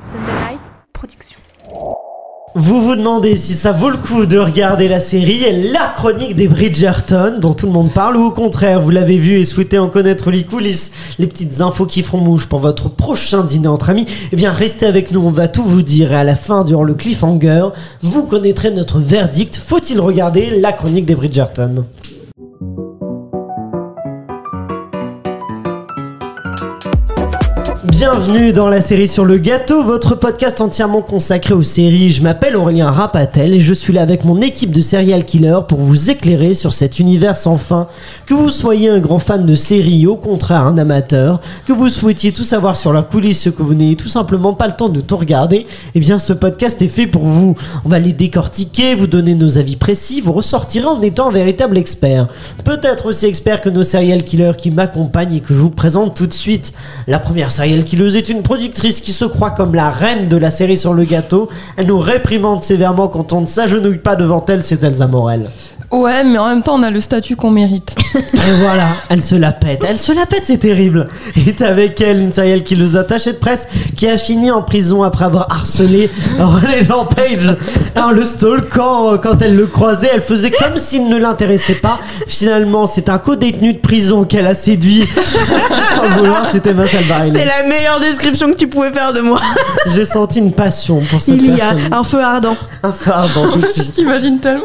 [0.00, 0.60] Sunday Night
[0.94, 1.36] Production.
[2.54, 6.48] Vous vous demandez si ça vaut le coup de regarder la série La chronique des
[6.48, 9.90] Bridgerton dont tout le monde parle ou au contraire vous l'avez vu et souhaitez en
[9.90, 14.06] connaître les coulisses, les petites infos qui feront mouche pour votre prochain dîner entre amis,
[14.32, 16.12] eh bien restez avec nous, on va tout vous dire.
[16.12, 17.68] Et à la fin durant le cliffhanger,
[18.00, 21.84] vous connaîtrez notre verdict, faut-il regarder La chronique des Bridgerton?
[28.00, 32.08] Bienvenue dans la série sur le gâteau, votre podcast entièrement consacré aux séries.
[32.08, 35.80] Je m'appelle Aurélien Rapatel et je suis là avec mon équipe de serial killers pour
[35.80, 37.88] vous éclairer sur cet univers sans fin.
[38.24, 42.32] Que vous soyez un grand fan de séries, au contraire un amateur, que vous souhaitiez
[42.32, 45.18] tout savoir sur leurs coulisses, que vous n'ayez tout simplement pas le temps de tout
[45.18, 47.54] regarder, eh bien ce podcast est fait pour vous.
[47.84, 51.76] On va les décortiquer, vous donner nos avis précis, vous ressortirez en étant un véritable
[51.76, 52.28] expert.
[52.64, 56.26] Peut-être aussi expert que nos serial killers qui m'accompagnent et que je vous présente tout
[56.26, 56.72] de suite.
[57.06, 60.52] La première serial killeuse est une productrice qui se croit comme la reine de la
[60.52, 61.48] série sur le gâteau.
[61.76, 65.50] Elle nous réprimande sévèrement quand on ne s'agenouille pas devant elle, c'est Elsa Morel.
[65.90, 67.96] Ouais, mais en même temps, on a le statut qu'on mérite.
[68.14, 69.84] Et voilà, elle se la pète.
[69.88, 71.08] Elle se la pète, c'est terrible.
[71.36, 73.66] Et avec elle une serial killeuse attachée de presse
[73.96, 77.56] qui a fini en prison après avoir harcelé René Jean Page
[77.96, 80.10] en le stalkant quand elle le croisait.
[80.14, 81.98] Elle faisait comme s'il ne l'intéressait pas.
[82.28, 85.08] Finalement, c'est un co-détenu de prison qu'elle a séduit.
[85.96, 87.32] Sans vouloir, c'était Baril.
[87.34, 89.40] C'est la meilleure description que tu pouvais faire de moi.
[89.88, 92.56] J'ai senti une passion pour cette Il y a un feu ardent.
[92.84, 93.86] Un feu ardent tout de suite.
[93.86, 94.64] Je t'imagine tellement.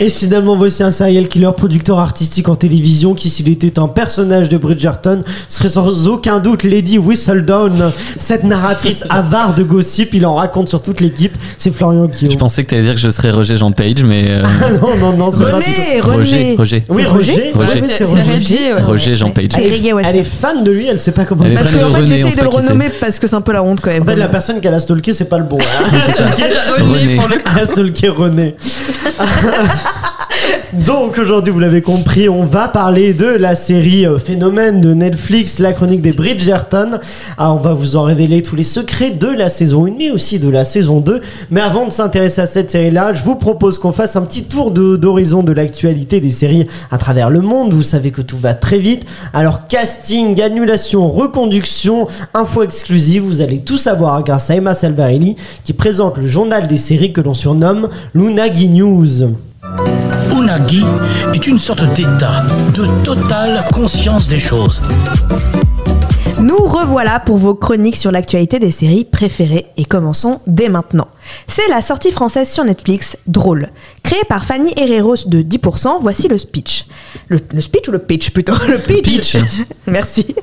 [0.00, 4.48] Et finalement, voici un serial killer producteur artistique en télévision qui, s'il était un personnage
[4.48, 7.90] de Bridgerton, serait sans aucun doute Lady Whistledown.
[8.16, 11.36] Cette narratrice avare de gossip, il en raconte sur toute l'équipe.
[11.56, 12.32] C'est Florian Guillaume.
[12.32, 14.24] Je pensais que tu allais dire que je serais Roger Jean Page, mais.
[14.28, 16.54] euh, Ah non, non, non, c'est pas René, Roger.
[16.56, 16.84] Roger.
[16.88, 17.52] Oui, Roger.
[17.52, 17.80] Roger Roger.
[17.80, 18.32] Ouais, c'est Roger.
[18.32, 18.82] Reggie, ouais.
[18.82, 19.48] Roger Jean Page.
[19.58, 21.54] Elle est fan de lui, elle sait pas comment Elle.
[21.54, 23.62] Parce fan qu'en de fait, j'essaye de le renommer parce que c'est un peu la
[23.62, 24.02] honte quand même.
[24.02, 25.58] En fait, la personne qu'elle a stalké, c'est pas le bon.
[25.60, 25.88] hein.
[26.78, 27.16] René René.
[27.16, 28.54] pour le Elle a stalké René.
[30.72, 35.58] Donc aujourd'hui, vous l'avez compris, on va parler de la série euh, phénomène de Netflix,
[35.58, 36.98] la chronique des Bridgerton.
[37.38, 40.38] Ah, on va vous en révéler tous les secrets de la saison 1, mais aussi
[40.38, 41.22] de la saison 2.
[41.50, 44.70] Mais avant de s'intéresser à cette série-là, je vous propose qu'on fasse un petit tour
[44.70, 47.72] d'horizon de, l'actualité des séries à travers le monde.
[47.72, 49.06] Vous savez que tout va très vite.
[49.32, 55.72] Alors casting, annulation, reconduction, info exclusive, vous allez tout savoir grâce à Emma Salvarelli qui
[55.72, 59.32] présente le journal des séries que l'on surnomme l'Unagi News.
[60.32, 60.84] Unagi
[61.34, 62.42] est une sorte d'état
[62.74, 64.82] de totale conscience des choses.
[66.40, 71.08] Nous revoilà pour vos chroniques sur l'actualité des séries préférées et commençons dès maintenant.
[71.48, 73.70] C'est la sortie française sur Netflix, Drôle.
[74.04, 76.86] Créée par Fanny Herrero de 10%, voici le speech.
[77.26, 78.52] Le, le speech ou le pitch plutôt?
[78.68, 79.32] Le pitch.
[79.32, 79.36] Pitch.
[79.88, 80.36] Merci.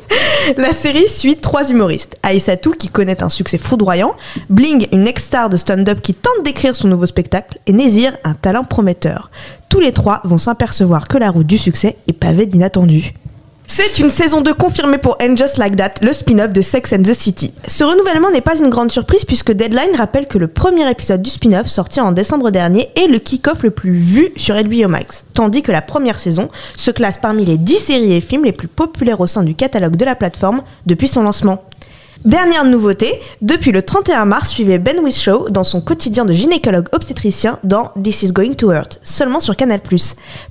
[0.57, 2.17] La série suit trois humoristes.
[2.23, 4.15] Aïssatou qui connaît un succès foudroyant,
[4.49, 8.65] Bling, une ex-star de stand-up qui tente d'écrire son nouveau spectacle, et Nézir, un talent
[8.65, 9.31] prometteur.
[9.69, 13.13] Tous les trois vont s'apercevoir que la route du succès est pavée d'inattendus.
[13.67, 17.01] C'est une saison 2 confirmée pour And Just Like That, le spin-off de Sex and
[17.01, 17.51] the City.
[17.67, 21.31] Ce renouvellement n'est pas une grande surprise puisque Deadline rappelle que le premier épisode du
[21.31, 25.63] spin-off sorti en décembre dernier est le kick-off le plus vu sur HBO Max, tandis
[25.63, 29.19] que la première saison se classe parmi les 10 séries et films les plus populaires
[29.19, 31.63] au sein du catalogue de la plateforme depuis son lancement.
[32.25, 37.59] Dernière nouveauté, depuis le 31 mars, suivez Ben Whishaw dans son quotidien de gynécologue obstétricien
[37.63, 39.79] dans This is Going to Hurt, seulement sur Canal+.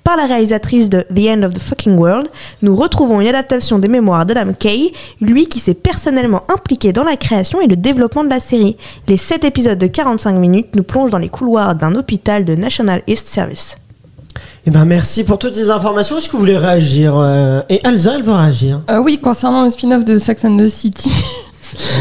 [0.04, 2.28] Par la réalisatrice de The End of the Fucking World,
[2.62, 7.16] nous retrouvons une adaptation des mémoires d'Adam Kay, lui qui s'est personnellement impliqué dans la
[7.16, 8.76] création et le développement de la série.
[9.08, 13.02] Les 7 épisodes de 45 minutes nous plongent dans les couloirs d'un hôpital de National
[13.08, 13.78] East Service.
[14.66, 16.16] Eh ben merci pour toutes ces informations.
[16.16, 18.80] Est-ce que vous voulez réagir euh, Et Elsa, elle veut réagir.
[18.88, 21.10] Euh, oui, concernant le spin-off de Sex and the City,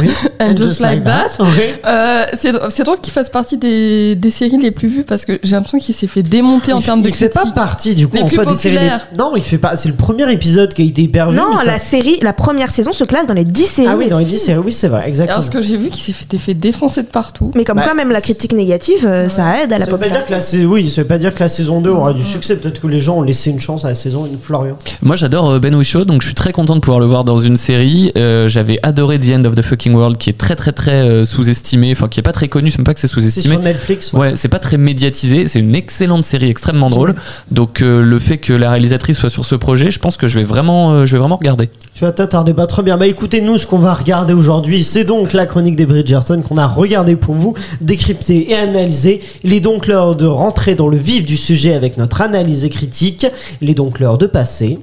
[0.02, 0.10] Oui.
[0.40, 1.28] And Just Like That.
[1.40, 1.48] Oui.
[1.86, 5.40] euh, c'est c'est drôle qu'il fasse partie des, des séries les plus vues parce que
[5.44, 8.08] j'ai l'impression qu'il s'est fait démonter en Il- termes de il fait pas partie du
[8.08, 8.76] coup Les en plus soi des séries.
[8.76, 9.08] populaires.
[9.18, 9.76] Non, il fait pas.
[9.76, 11.38] C'est le premier épisode qui a été hyper vu.
[11.38, 13.88] Non, mais ça- la série, la première saison se classe dans les 10 séries.
[13.92, 15.38] Ah oui, dans les 10 séries, oui, c'est vrai, exactement.
[15.38, 17.52] Alors, ce que j'ai vu, qu'il s'est fait, fait défoncer de partout.
[17.56, 19.98] Mais comme Bah, quoi, même la critique négative, euh, ça aide à la ça veut
[19.98, 20.28] pas dire popularité.
[20.28, 22.56] que la sais- oui, ça veut pas dire que la saison 2 aura du succès.
[22.56, 24.38] Peut-être que les gens ont laissé une chance à la saison 1.
[24.38, 24.78] Florian.
[25.02, 27.40] Moi, j'adore euh, Ben Whishaw, donc je suis très content de pouvoir le voir dans
[27.40, 28.12] une série.
[28.18, 31.26] Euh, J'avais adoré The End of the Fucking World, qui est très très très euh,
[31.26, 33.56] sous-estimé, enfin qui est pas très connu, c'est même pas que c'est C'est sous-estimé.
[33.56, 34.14] sur Netflix.
[34.14, 34.20] ouais.
[34.20, 37.16] Ouais, c'est pas très médiatisé, c'est une excellente série extrêmement drôle.
[37.52, 40.40] Donc euh, le fait que la réalisatrice soit sur ce projet, je pense que je
[40.40, 41.70] vais vraiment, euh, je vais vraiment regarder.
[41.96, 42.98] Tu vas t'attarder pas très bien.
[42.98, 46.58] Bah écoutez, nous, ce qu'on va regarder aujourd'hui, c'est donc la chronique des Bridgerton qu'on
[46.58, 49.22] a regardé pour vous, décrypté et analysé.
[49.44, 52.70] Il est donc l'heure de rentrer dans le vif du sujet avec notre analyse et
[52.70, 53.28] critique.
[53.62, 54.80] Il est donc l'heure de passer.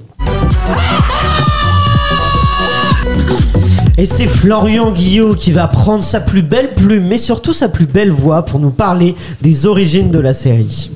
[4.01, 7.85] Et c'est Florian Guillot qui va prendre sa plus belle plume, mais surtout sa plus
[7.85, 10.89] belle voix pour nous parler des origines de la série.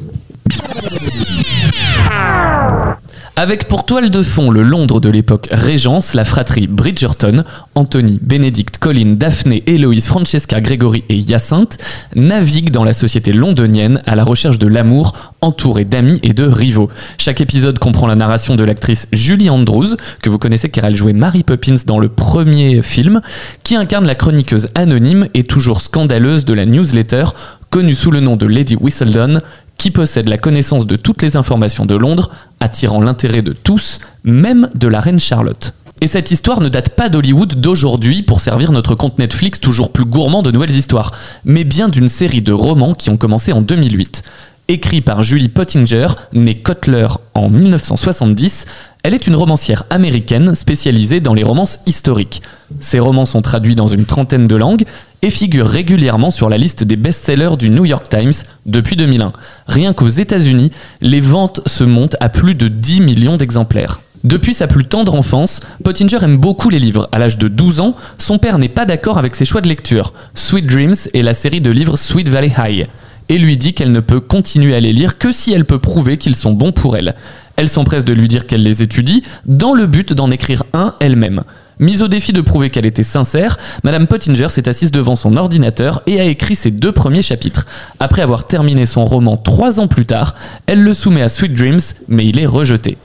[3.37, 7.43] Avec pour toile de fond le Londres de l'époque Régence, la fratrie Bridgerton,
[7.75, 11.77] Anthony, Bénédicte, Colin, Daphné, Héloïse, Francesca, Grégory et Hyacinthe,
[12.15, 16.89] naviguent dans la société londonienne à la recherche de l'amour, entourés d'amis et de rivaux.
[17.17, 21.11] Chaque épisode comprend la narration de l'actrice Julie Andrews, que vous connaissez car elle jouait
[21.11, 23.19] Mary Poppins dans le premier film,
[23.63, 27.25] qui incarne la chroniqueuse anonyme et toujours scandaleuse de la newsletter,
[27.69, 29.41] connue sous le nom de Lady Whistledown,
[29.77, 34.69] qui possède la connaissance de toutes les informations de Londres, attirant l'intérêt de tous, même
[34.75, 35.73] de la reine Charlotte.
[36.01, 40.05] Et cette histoire ne date pas d'Hollywood d'aujourd'hui pour servir notre compte Netflix toujours plus
[40.05, 41.11] gourmand de nouvelles histoires,
[41.45, 44.23] mais bien d'une série de romans qui ont commencé en 2008.
[44.67, 48.65] Écrit par Julie Pottinger, née Kotler en 1970,
[49.03, 52.41] elle est une romancière américaine spécialisée dans les romances historiques.
[52.79, 54.85] Ses romans sont traduits dans une trentaine de langues
[55.21, 58.33] et figurent régulièrement sur la liste des best-sellers du New York Times
[58.65, 59.33] depuis 2001.
[59.67, 64.01] Rien qu'aux États-Unis, les ventes se montent à plus de 10 millions d'exemplaires.
[64.23, 67.07] Depuis sa plus tendre enfance, Pottinger aime beaucoup les livres.
[67.11, 70.13] À l'âge de 12 ans, son père n'est pas d'accord avec ses choix de lecture.
[70.33, 72.87] Sweet Dreams est la série de livres Sweet Valley High
[73.29, 76.17] et lui dit qu'elle ne peut continuer à les lire que si elle peut prouver
[76.17, 77.15] qu'ils sont bons pour elle.
[77.55, 81.43] Elle s'empresse de lui dire qu'elle les étudie dans le but d'en écrire un elle-même.
[81.79, 86.03] Mise au défi de prouver qu'elle était sincère, Madame Pottinger s'est assise devant son ordinateur
[86.07, 87.67] et a écrit ses deux premiers chapitres.
[87.99, 90.35] Après avoir terminé son roman trois ans plus tard,
[90.67, 92.97] elle le soumet à Sweet Dreams, mais il est rejeté.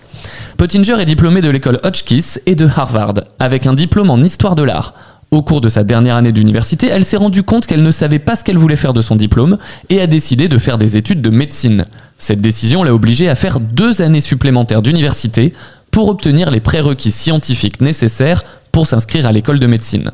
[0.56, 4.62] Pottinger est diplômée de l'école Hotchkiss et de Harvard, avec un diplôme en histoire de
[4.62, 4.94] l'art.
[5.31, 8.35] Au cours de sa dernière année d'université, elle s'est rendue compte qu'elle ne savait pas
[8.35, 11.31] ce qu'elle voulait faire de son diplôme et a décidé de faire des études de
[11.31, 11.85] médecine.
[12.19, 15.55] Cette décision l'a obligée à faire deux années supplémentaires d'université
[15.93, 18.43] pour obtenir les prérequis scientifiques nécessaires
[18.73, 20.11] pour s'inscrire à l'école de médecine.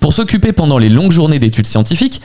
[0.00, 2.20] Pour s'occuper pendant les longues journées d'études scientifiques,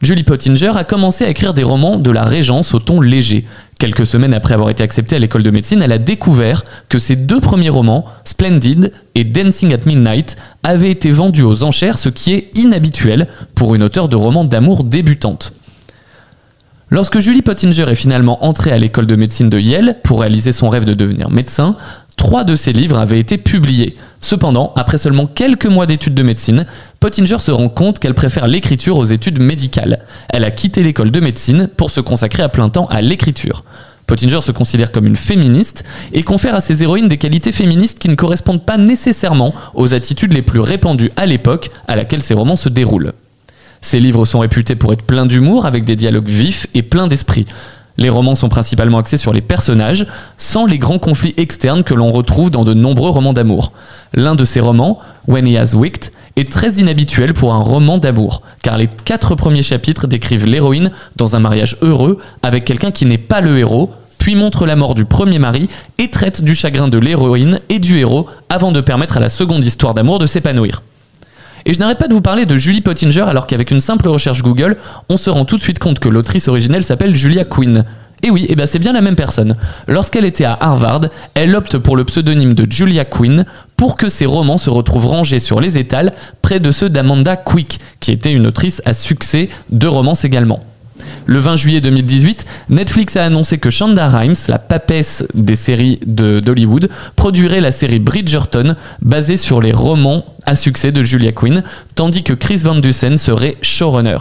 [0.00, 3.44] Julie Pottinger a commencé à écrire des romans de la Régence au ton léger.
[3.78, 7.14] Quelques semaines après avoir été acceptée à l'école de médecine, elle a découvert que ses
[7.14, 12.34] deux premiers romans, Splendid et Dancing at Midnight, avaient été vendus aux enchères, ce qui
[12.34, 15.52] est inhabituel pour une auteure de romans d'amour débutante.
[16.90, 20.70] Lorsque Julie Pottinger est finalement entrée à l'école de médecine de Yale pour réaliser son
[20.70, 21.76] rêve de devenir médecin,
[22.18, 23.96] trois de ses livres avaient été publiés.
[24.20, 26.66] Cependant, après seulement quelques mois d'études de médecine,
[27.00, 30.00] Pottinger se rend compte qu'elle préfère l'écriture aux études médicales.
[30.28, 33.64] Elle a quitté l'école de médecine pour se consacrer à plein temps à l'écriture.
[34.06, 38.08] Pottinger se considère comme une féministe et confère à ses héroïnes des qualités féministes qui
[38.08, 42.56] ne correspondent pas nécessairement aux attitudes les plus répandues à l'époque à laquelle ses romans
[42.56, 43.12] se déroulent.
[43.80, 47.46] Ses livres sont réputés pour être pleins d'humour, avec des dialogues vifs et pleins d'esprit.
[47.98, 50.06] Les romans sont principalement axés sur les personnages,
[50.36, 53.72] sans les grands conflits externes que l'on retrouve dans de nombreux romans d'amour.
[54.14, 58.42] L'un de ces romans, When He Has Wicked, est très inhabituel pour un roman d'amour,
[58.62, 63.18] car les quatre premiers chapitres décrivent l'héroïne dans un mariage heureux avec quelqu'un qui n'est
[63.18, 65.68] pas le héros, puis montre la mort du premier mari
[65.98, 69.66] et traite du chagrin de l'héroïne et du héros avant de permettre à la seconde
[69.66, 70.82] histoire d'amour de s'épanouir.
[71.68, 74.42] Et je n'arrête pas de vous parler de Julie Pottinger alors qu'avec une simple recherche
[74.42, 74.78] Google,
[75.10, 77.84] on se rend tout de suite compte que l'autrice originelle s'appelle Julia Quinn.
[78.22, 79.54] Et oui, et ben c'est bien la même personne.
[79.86, 81.02] Lorsqu'elle était à Harvard,
[81.34, 83.44] elle opte pour le pseudonyme de Julia Quinn
[83.76, 87.80] pour que ses romans se retrouvent rangés sur les étals près de ceux d'Amanda Quick,
[88.00, 90.64] qui était une autrice à succès de romances également.
[91.26, 96.88] Le 20 juillet 2018, Netflix a annoncé que Shonda Rhimes, la papesse des séries d'Hollywood,
[97.16, 101.62] produirait la série Bridgerton, basée sur les romans à succès de Julia Quinn,
[101.94, 104.18] tandis que Chris Van Dusen serait showrunner.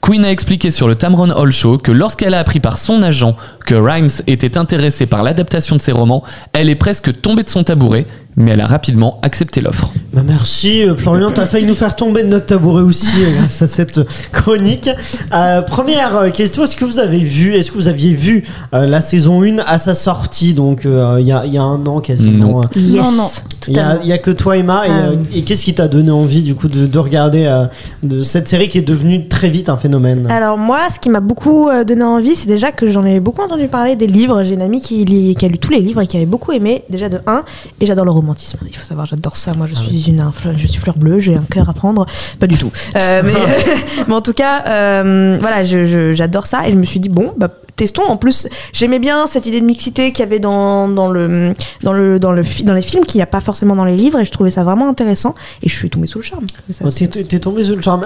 [0.00, 3.36] Quinn a expliqué sur le Tamron Hall Show que lorsqu'elle a appris par son agent
[3.64, 7.64] que Rhimes était intéressée par l'adaptation de ses romans, elle est presque tombée de son
[7.64, 8.06] tabouret,
[8.36, 9.90] mais elle a rapidement accepté l'offre.
[10.12, 13.60] Bah merci euh, Florian, t'as failli nous faire tomber de notre tabouret aussi euh, grâce
[13.62, 14.00] à cette
[14.32, 14.88] chronique.
[15.34, 18.86] Euh, première euh, question, est-ce que vous avez vu, est-ce que vous aviez vu euh,
[18.86, 21.84] la saison 1 à sa sortie, donc euh, il y, a, il y a un
[21.86, 22.60] an quasiment Non.
[22.76, 23.28] Yes, Non, non.
[23.68, 26.10] Il y, a, il y a que toi Emma et, et qu'est-ce qui t'a donné
[26.12, 27.66] envie du coup de, de regarder euh,
[28.04, 30.28] de cette série qui est devenue très vite un phénomène?
[30.30, 33.66] Alors moi, ce qui m'a beaucoup donné envie, c'est déjà que j'en ai beaucoup entendu
[33.66, 34.44] parler des livres.
[34.44, 36.84] J'ai une amie qui, qui a lu tous les livres et qui avait beaucoup aimé,
[36.90, 37.42] déjà de 1,
[37.80, 38.58] et j'adore le romantisme.
[38.66, 39.54] Il faut savoir, j'adore ça.
[39.54, 42.06] Moi, je suis une infle- je suis fleur bleue, j'ai un cœur à prendre.
[42.40, 42.70] Pas du tout.
[42.96, 43.32] Euh, mais,
[44.08, 47.48] mais en tout cas, euh, voilà, j'adore ça et je me suis dit bon, bah,
[47.76, 48.02] testons.
[48.08, 51.52] En plus, j'aimais bien cette idée de mixité qu'il y avait dans, dans, le,
[51.82, 54.18] dans, le, dans, le, dans les films, qu'il n'y a pas forcément dans les livres,
[54.18, 55.34] et je trouvais ça vraiment intéressant.
[55.62, 56.44] Et je suis tombée sous le charme.
[56.70, 58.04] Ça, Oh, T'es t'es tombé sous le charme.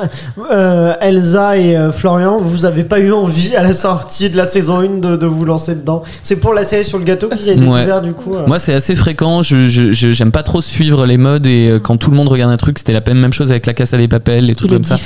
[0.50, 4.44] Euh, Elsa et euh, Florian, vous avez pas eu envie à la sortie de la
[4.44, 6.02] saison 1 de, de vous lancer dedans?
[6.22, 7.80] C'est pour la série sur le gâteau que vous avez Ouais.
[7.80, 8.34] découvert du coup.
[8.34, 8.46] euh.
[8.46, 9.42] Moi, c'est assez fréquent.
[9.42, 12.56] Je j'aime pas trop suivre les modes et euh, quand tout le monde regarde un
[12.56, 14.76] truc, c'était la même chose avec la casse à des papels et tout Il est
[14.76, 14.96] comme ça.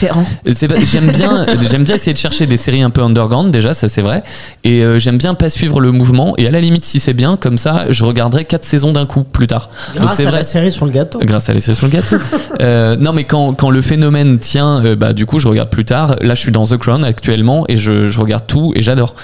[0.52, 3.74] C'est pas- J'aime bien, j'aime bien essayer de chercher des séries un peu underground déjà,
[3.74, 4.22] ça c'est vrai.
[4.62, 6.34] Et euh, j'aime bien pas suivre le mouvement.
[6.38, 9.22] Et à la limite, si c'est bien, comme ça, je regarderai quatre saisons d'un coup
[9.24, 9.68] plus tard.
[9.94, 10.32] Grâce à vrai.
[10.32, 11.18] la série sur le gâteau.
[11.22, 12.16] Grâce à les sur le gâteau.
[12.60, 15.84] Euh, non, mais quand, quand le phénomène tient, euh, bah, du coup, je regarde plus
[15.84, 16.16] tard.
[16.20, 19.14] Là, je suis dans The Crown actuellement et je, je regarde tout et j'adore.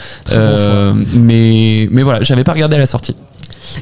[1.14, 3.14] Mais, mais voilà, j'avais pas regardé à la sortie.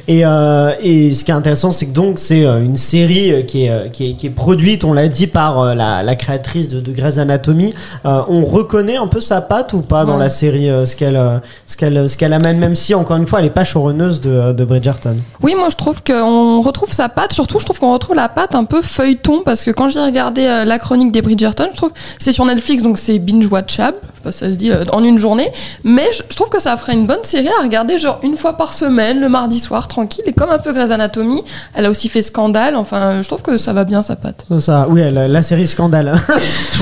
[0.07, 3.41] Et, euh, et ce qui est intéressant, c'est que donc c'est euh, une série euh,
[3.43, 6.79] qui est, qui est, qui est produite, on l'a dit, par la, la créatrice de,
[6.79, 7.73] de Grey's Anatomy.
[8.05, 11.19] Euh, on reconnaît un peu sa patte ou pas dans la série, ce qu'elle
[11.65, 14.53] ce qu'elle ce qu'elle amène, même si encore une fois, elle n'est pas showrunneuse de,
[14.53, 15.17] de Bridgerton.
[15.41, 17.33] Oui, moi je trouve qu'on retrouve sa patte.
[17.33, 20.45] Surtout, je trouve qu'on retrouve la patte un peu feuilleton parce que quand j'ai regardé
[20.65, 23.97] la chronique des Bridgerton, je trouve c'est sur Netflix donc c'est binge watchable.
[24.03, 25.49] Je sais pas si ça se dit en une journée,
[25.83, 28.53] mais je, je trouve que ça ferait une bonne série à regarder genre une fois
[28.53, 30.23] par semaine, le mardi soir, tranquille.
[30.27, 31.43] Et comme un peu Grey's Anatomy,
[31.73, 32.75] elle a aussi fait Scandale.
[32.75, 34.45] Enfin, je trouve que ça va bien sa patte.
[34.49, 36.13] Ça, ça- oui, la série Scandale.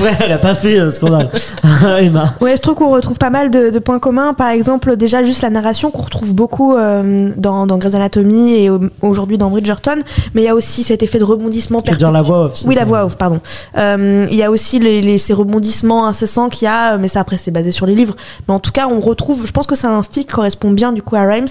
[0.00, 1.28] Ouais, elle a pas fait euh, Scandale.
[1.98, 2.34] Emma.
[2.40, 4.32] Ouais, je trouve qu'on retrouve pas mal de, de points communs.
[4.32, 8.70] Par exemple, déjà juste la narration qu'on retrouve beaucoup euh, dans, dans Grey's Anatomy et
[8.70, 9.96] au- aujourd'hui dans Bridgerton.
[10.34, 11.80] Mais il y a aussi cet effet de rebondissement.
[11.80, 13.40] Tu veux dire la voix off Oui, ça la voix off, pardon.
[13.76, 17.20] Euh, Il y a aussi les, les- ces rebondissements incessants qu'il y a, mais ça
[17.20, 18.14] après c'est basé sur les livres.
[18.46, 20.92] Mais en tout cas, on retrouve, je pense que c'est un style qui correspond bien
[20.92, 21.46] du coup à Rhymes.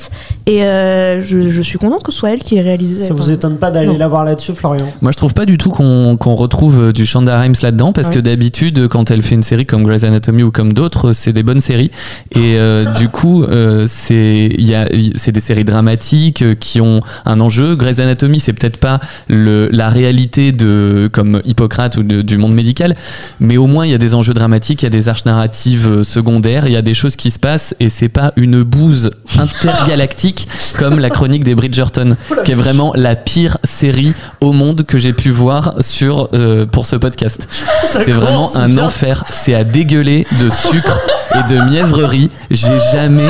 [0.46, 3.06] Et euh, je, je suis contente que ce soit elle qui ait réalisé.
[3.06, 4.86] Ça vous enfin, étonne pas d'aller la voir là-dessus, Florian?
[5.02, 8.16] Moi, je trouve pas du tout qu'on retrouve euh, du Shonda Rhimes là-dedans, parce Ouais.
[8.16, 11.44] que d'habitude, quand elle fait une série comme Grey's Anatomy ou comme d'autres, c'est des
[11.44, 11.92] bonnes séries.
[12.32, 16.56] Et euh, du coup, euh, c'est il y a- il- c'est des séries dramatiques euh,
[16.56, 17.76] qui ont un enjeu.
[17.76, 22.54] Grey's Anatomy, c'est peut-être pas le, la réalité de comme Hippocrate ou de- du monde
[22.54, 22.96] médical,
[23.40, 25.88] mais au moins il y a des enjeux dramatiques, il y a des arches narratives
[25.90, 29.12] euh, secondaires, il y a des choses qui se passent et c'est pas une bouse
[29.38, 34.98] intergalactique comme la chronique des Bridgerton, qui est vraiment la pire série au monde que
[34.98, 37.48] j'ai pu voir sur euh, pour ce podcast.
[37.84, 38.86] C'est vraiment un bien.
[38.86, 39.24] enfer.
[39.32, 41.02] C'est à dégueuler de sucre
[41.36, 42.30] et de mièvrerie.
[42.50, 43.30] J'ai jamais,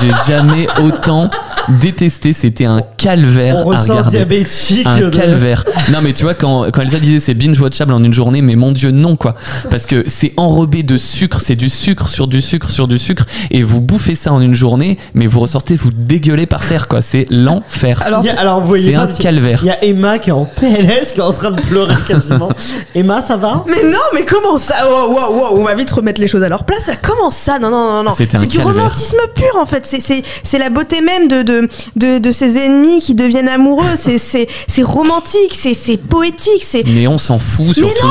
[0.00, 1.30] j'ai jamais autant
[1.68, 2.32] détesté.
[2.32, 4.10] C'était un calvaire On à regarder.
[4.18, 4.86] diabétique.
[4.86, 5.64] Un de- calvaire.
[5.92, 8.56] Non, mais tu vois, quand, quand Elsa disait c'est binge watchable en une journée, mais
[8.56, 9.34] mon dieu, non, quoi.
[9.70, 13.24] Parce que c'est enrobé de sucre, c'est du sucre sur du sucre sur du sucre,
[13.50, 17.02] et vous bouffez ça en une journée, mais vous ressortez, vous dégueulez par terre, quoi.
[17.02, 18.02] C'est l'enfer.
[18.04, 19.60] Alors, vous voyez C'est pas, un calvaire.
[19.62, 22.48] Il y a Emma qui est en PLS, qui est en train de pleurer quasiment.
[22.94, 23.64] Emma, ça va?
[23.68, 24.74] Mais non, mais comment ça?
[24.88, 26.90] Wow, wow, wow, on va vite remettre les choses à leur place.
[27.02, 27.58] Comment ça?
[27.58, 28.14] Non, non, non, non.
[28.16, 29.84] C'est du romantisme pur en fait.
[29.86, 31.53] C'est- C'est c'est la beauté même de, de,
[31.96, 33.84] de, de ses ennemis qui deviennent amoureux.
[33.96, 36.62] C'est- C'est c'est romantique, c'est c'est poétique.
[36.62, 38.08] C'est Mais on s'en fout surtout.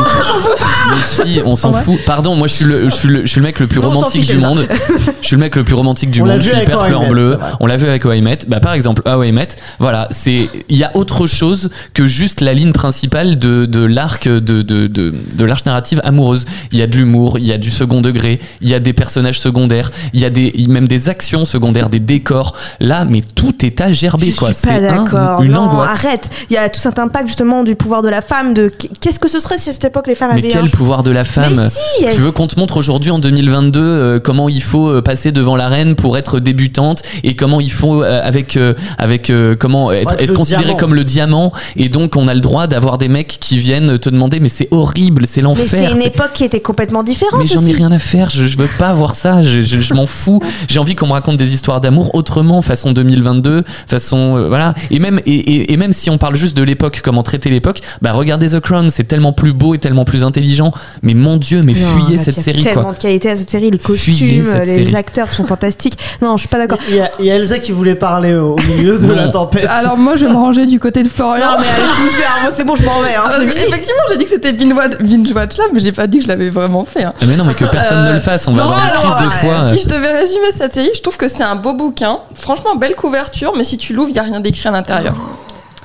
[0.90, 1.82] Mais si, on s'en Ouais.
[1.82, 2.00] fout.
[2.06, 3.84] Pardon, moi je suis le, je suis le, je suis le mec le plus On
[3.84, 4.68] s'en romantique du monde.
[5.22, 6.42] Je suis le mec le plus romantique du On monde.
[6.42, 7.38] Je suis hyper fleur Met, bleue.
[7.62, 8.40] On l'a vu avec How I Met.
[8.48, 12.42] Bah par exemple, How I Met, voilà, c'est il y a autre chose que juste
[12.42, 16.46] la ligne principale de, de l'arc de, de, de, de l'arche narrative amoureuse.
[16.74, 18.92] Il y a de l'humour, il y a du second degré, il y a des
[18.94, 22.54] personnages secondaires, il y a des même des actions secondaires, des décors.
[22.82, 24.54] Là, mais tout est à gerber je quoi.
[24.54, 25.90] suis pas un- une Non, angoisse.
[25.90, 26.30] arrête.
[26.50, 28.54] Il y a tout cet impact justement du pouvoir de la femme.
[28.54, 30.68] De qu'est-ce que ce serait si à cette époque les femmes Mais avaient quel un
[30.68, 34.20] pouvoir de la femme Mais si, Tu veux qu'on te montre aujourd'hui en 2022 euh,
[34.20, 38.04] comment il faut euh, passer devant la reine pour être débutante et comment il faut
[38.04, 40.78] euh, avec euh, avec euh, comment être, Ouais, être considéré diamant.
[40.80, 44.10] comme le diamant et donc on a le droit d'avoir des mecs qui viennent te
[44.10, 45.66] demander mais c'est horrible, c'est Mais l'enfer.
[45.70, 47.40] c'est une c'est- époque qui était complètement différente.
[47.42, 47.74] mais j'en ai aussi.
[47.74, 50.42] rien à faire, je, je veux pas voir ça, je, je- je m'en fous.
[50.68, 52.92] J'ai envie qu'on me raconte des histoires d'amour autrement, façon
[53.24, 54.74] 2022, façon euh, voilà.
[54.92, 57.80] Et même et, et- et même si on parle juste de l'époque, comment traiter l'époque,
[58.02, 60.72] bah regardez The Crown, c'est tellement plus beau et tellement plus intelligent.
[61.02, 62.94] Mais mon Dieu, mais Non, fuyez cette il y a série tellement quoi.
[62.94, 64.96] de qualité à cette série, les costumes, cette les série.
[64.96, 65.98] acteurs sont fantastiques.
[66.22, 66.80] Non, je suis pas d'accord.
[66.90, 69.66] Il y, a, il y a Elsa qui voulait parler au milieu de la tempête.
[69.70, 71.46] alors moi, je vais me ranger du côté de Florian.
[71.46, 73.16] Non mais allez tout faire, moi c'est bon, je m'en vais.
[73.16, 76.24] Hein, effectivement, j'ai dit que c'était binge watch- binge watchable, mais j'ai pas dit que
[76.24, 77.04] je l'avais vraiment fait.
[77.04, 77.14] hein.
[77.22, 79.26] Ah, Mais non, mais que personne Euh, ne le fasse, on va non, avoir une
[79.26, 79.76] de euh, foi.
[79.78, 82.18] Si je devais résumer cette série, je trouve que c'est un beau bouquin.
[82.36, 83.13] Franchement, belle couverture,
[83.56, 85.16] mais si tu l'ouvres, il n'y a rien d'écrit à l'intérieur.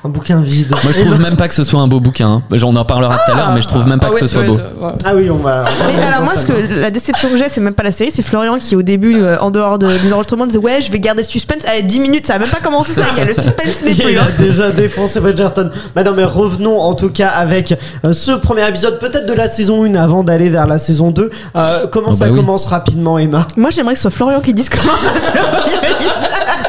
[0.03, 0.69] Un bouquin vide.
[0.83, 2.41] Moi, je trouve même pas que ce soit un beau bouquin.
[2.51, 2.57] hein.
[2.63, 4.27] On en parlera tout à l'heure, mais je trouve même pas Ah que ouais, ce
[4.27, 4.53] soit ouais, beau.
[4.55, 4.91] ouais.
[5.03, 5.63] Ah oui, on va.
[5.97, 8.21] Mais alors moi, ce que la déception que j'ai, c'est même pas la série, c'est
[8.21, 11.23] Florian qui au début, euh, en dehors de- des enregistrements, disait ouais, je vais garder
[11.23, 11.63] le suspense.
[11.67, 13.01] Allez, 10 minutes, ça a même pas commencé ça.
[13.13, 14.11] Il y a le suspense n'est plus.
[14.13, 14.27] Il hein.
[14.27, 15.69] a déjà défoncé Bridgerton.
[15.95, 19.47] Bah non, mais revenons en tout cas avec euh, ce premier épisode, peut-être de la
[19.47, 21.29] saison 1 avant d'aller vers la saison 2.
[21.55, 22.37] Euh, comment Oh ça bah oui.
[22.39, 23.47] commence rapidement, Emma?
[23.57, 25.29] Moi, j'aimerais que ce soit Florian qui dise comment ça se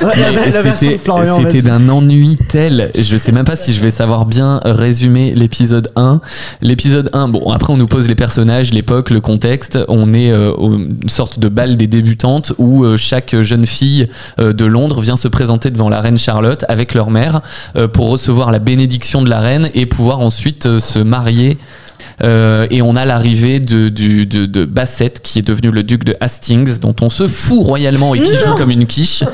[1.40, 2.90] C'était d'un ennui tel.
[2.99, 6.20] Je sais même pas si je vais savoir bien résumer l'épisode 1.
[6.62, 9.78] L'épisode 1, bon, après on nous pose les personnages, l'époque, le contexte.
[9.88, 14.08] On est euh, une sorte de bal des débutantes où euh, chaque jeune fille
[14.38, 17.42] euh, de Londres vient se présenter devant la reine Charlotte avec leur mère
[17.92, 21.58] pour recevoir la bénédiction de la reine et pouvoir ensuite se marier.
[22.22, 26.04] Euh, et on a l'arrivée de, du- de, de Bassett qui est devenu le duc
[26.04, 29.24] de Hastings dont on se fout royalement et qui joue comme une quiche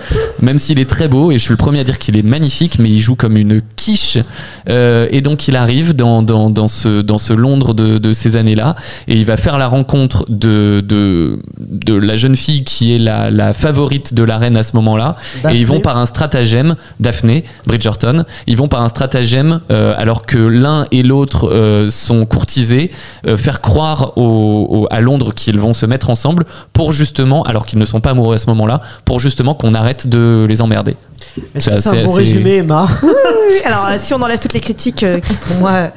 [0.41, 2.79] même s'il est très beau et je suis le premier à dire qu'il est magnifique
[2.79, 4.19] mais il joue comme une quiche.
[4.69, 8.37] Euh, et donc il arrive dans, dans, dans, ce, dans ce Londres de, de ces
[8.37, 8.77] années là
[9.09, 13.31] et il va faire la rencontre de, de, de la jeune fille qui est la,
[13.31, 15.17] la favorite de la reine à ce moment là
[15.51, 20.25] et ils vont par un stratagème Daphné Bridgerton ils vont par un stratagème euh, alors
[20.25, 22.76] que l'un et l'autre sont courtisés
[23.27, 24.13] euh, faire croire
[24.91, 28.35] à Londres qu'ils vont se mettre ensemble pour justement alors qu'ils ne sont pas amoureux
[28.35, 30.97] à ce moment là pour justement qu'on arrête de les emmerder
[31.37, 32.89] c'est que c'est assez- un bon assez- résumé, Emma
[33.65, 35.89] Alors, euh, si on enlève toutes les critiques, euh, qui pour moi, euh,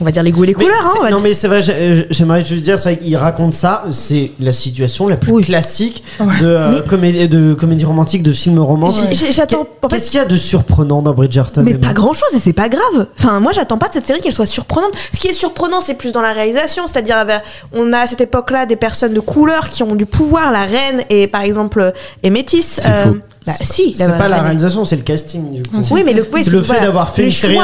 [0.00, 0.78] on va dire les goûts et les Mais couleurs.
[0.84, 1.24] hein, c'est- on va non dire.
[1.24, 5.06] mais c'est vrai, j'ai- j'aimerais juste dire, c'est vrai qu'il raconte ça, c'est la situation
[5.08, 5.42] la plus Oui.
[5.42, 6.26] classique Ouais.
[6.40, 9.24] de, euh, Mais- comédie, de comédie romantique, de film romantique.
[9.32, 9.66] J'attends.
[9.88, 12.68] Qu'est-ce qu'il y a de surprenant dans Bridgerton Mais pas grand chose et c'est pas
[12.68, 13.06] grave.
[13.18, 14.92] Enfin, moi j'attends pas de cette série qu'elle soit surprenante.
[15.12, 16.86] Ce qui est surprenant, c'est plus dans la réalisation.
[16.86, 20.52] C'est-à-dire, avec- on a à cette époque-là des personnes de couleur qui ont du pouvoir.
[20.52, 22.80] La reine est par exemple est métisse.
[22.82, 23.16] C'est faux.
[23.46, 25.76] Bah, si, C'est pas la réalisation, c'est le casting du coup.
[25.90, 27.54] Oui, mais le, oui, le fait d'avoir fait une série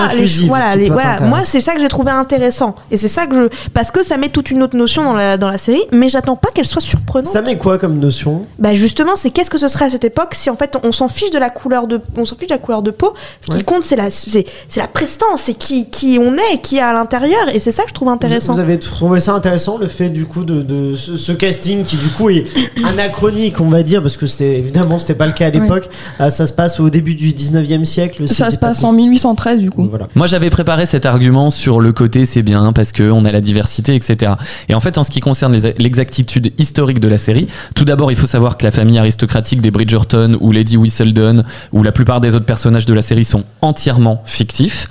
[0.49, 1.21] voilà, les- voilà.
[1.23, 4.17] moi c'est ça que j'ai trouvé intéressant et c'est ça que je parce que ça
[4.17, 6.81] met toute une autre notion dans la dans la série, mais j'attends pas qu'elle soit
[6.81, 7.33] surprenante.
[7.33, 8.45] Ça met quoi comme notion?
[8.59, 11.09] Bah justement, c'est qu'est-ce que ce serait à cette époque si en fait on s'en
[11.09, 13.15] fiche de la couleur de on s'en fiche de la couleur de peau?
[13.41, 13.59] Ce Ouais.
[13.59, 14.45] qui compte c'est la c'est
[14.77, 17.91] la prestance, c'est qui qui on est, qui est à l'intérieur et c'est ça que
[17.91, 18.53] je trouve intéressant.
[18.55, 21.97] Vous avez trouvé ça intéressant, le fait du coup de, de ce, ce casting qui
[21.97, 22.45] du coup est
[22.85, 25.68] anachronique, on va dire, parce que c'était évidemment c'était pas le cas à l'époque.
[26.21, 28.27] Euh, ça se passe au début du 19e siècle.
[28.27, 29.87] si Ça se passe en 1813 du coup.
[29.89, 30.09] Voilà.
[30.15, 33.95] Moi, j'avais préparé cet argument sur le côté c'est bien parce qu'on a la diversité,
[33.95, 34.33] etc.
[34.69, 38.17] Et en fait, en ce qui concerne l'exactitude historique de la série, tout d'abord, il
[38.17, 42.35] faut savoir que la famille aristocratique des Bridgerton ou Lady Whistledown ou la plupart des
[42.35, 44.89] autres personnages de la série sont entièrement fictifs.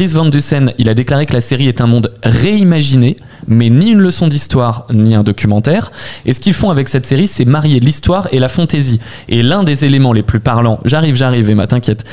[0.00, 3.16] Chris Van Dusen, il a déclaré que la série est un monde réimaginé,
[3.46, 5.92] mais ni une leçon d'histoire, ni un documentaire.
[6.24, 8.98] Et ce qu'ils font avec cette série, c'est marier l'histoire et la fantaisie.
[9.28, 12.04] Et l'un des éléments les plus parlants, j'arrive, j'arrive, Emma, t'inquiète.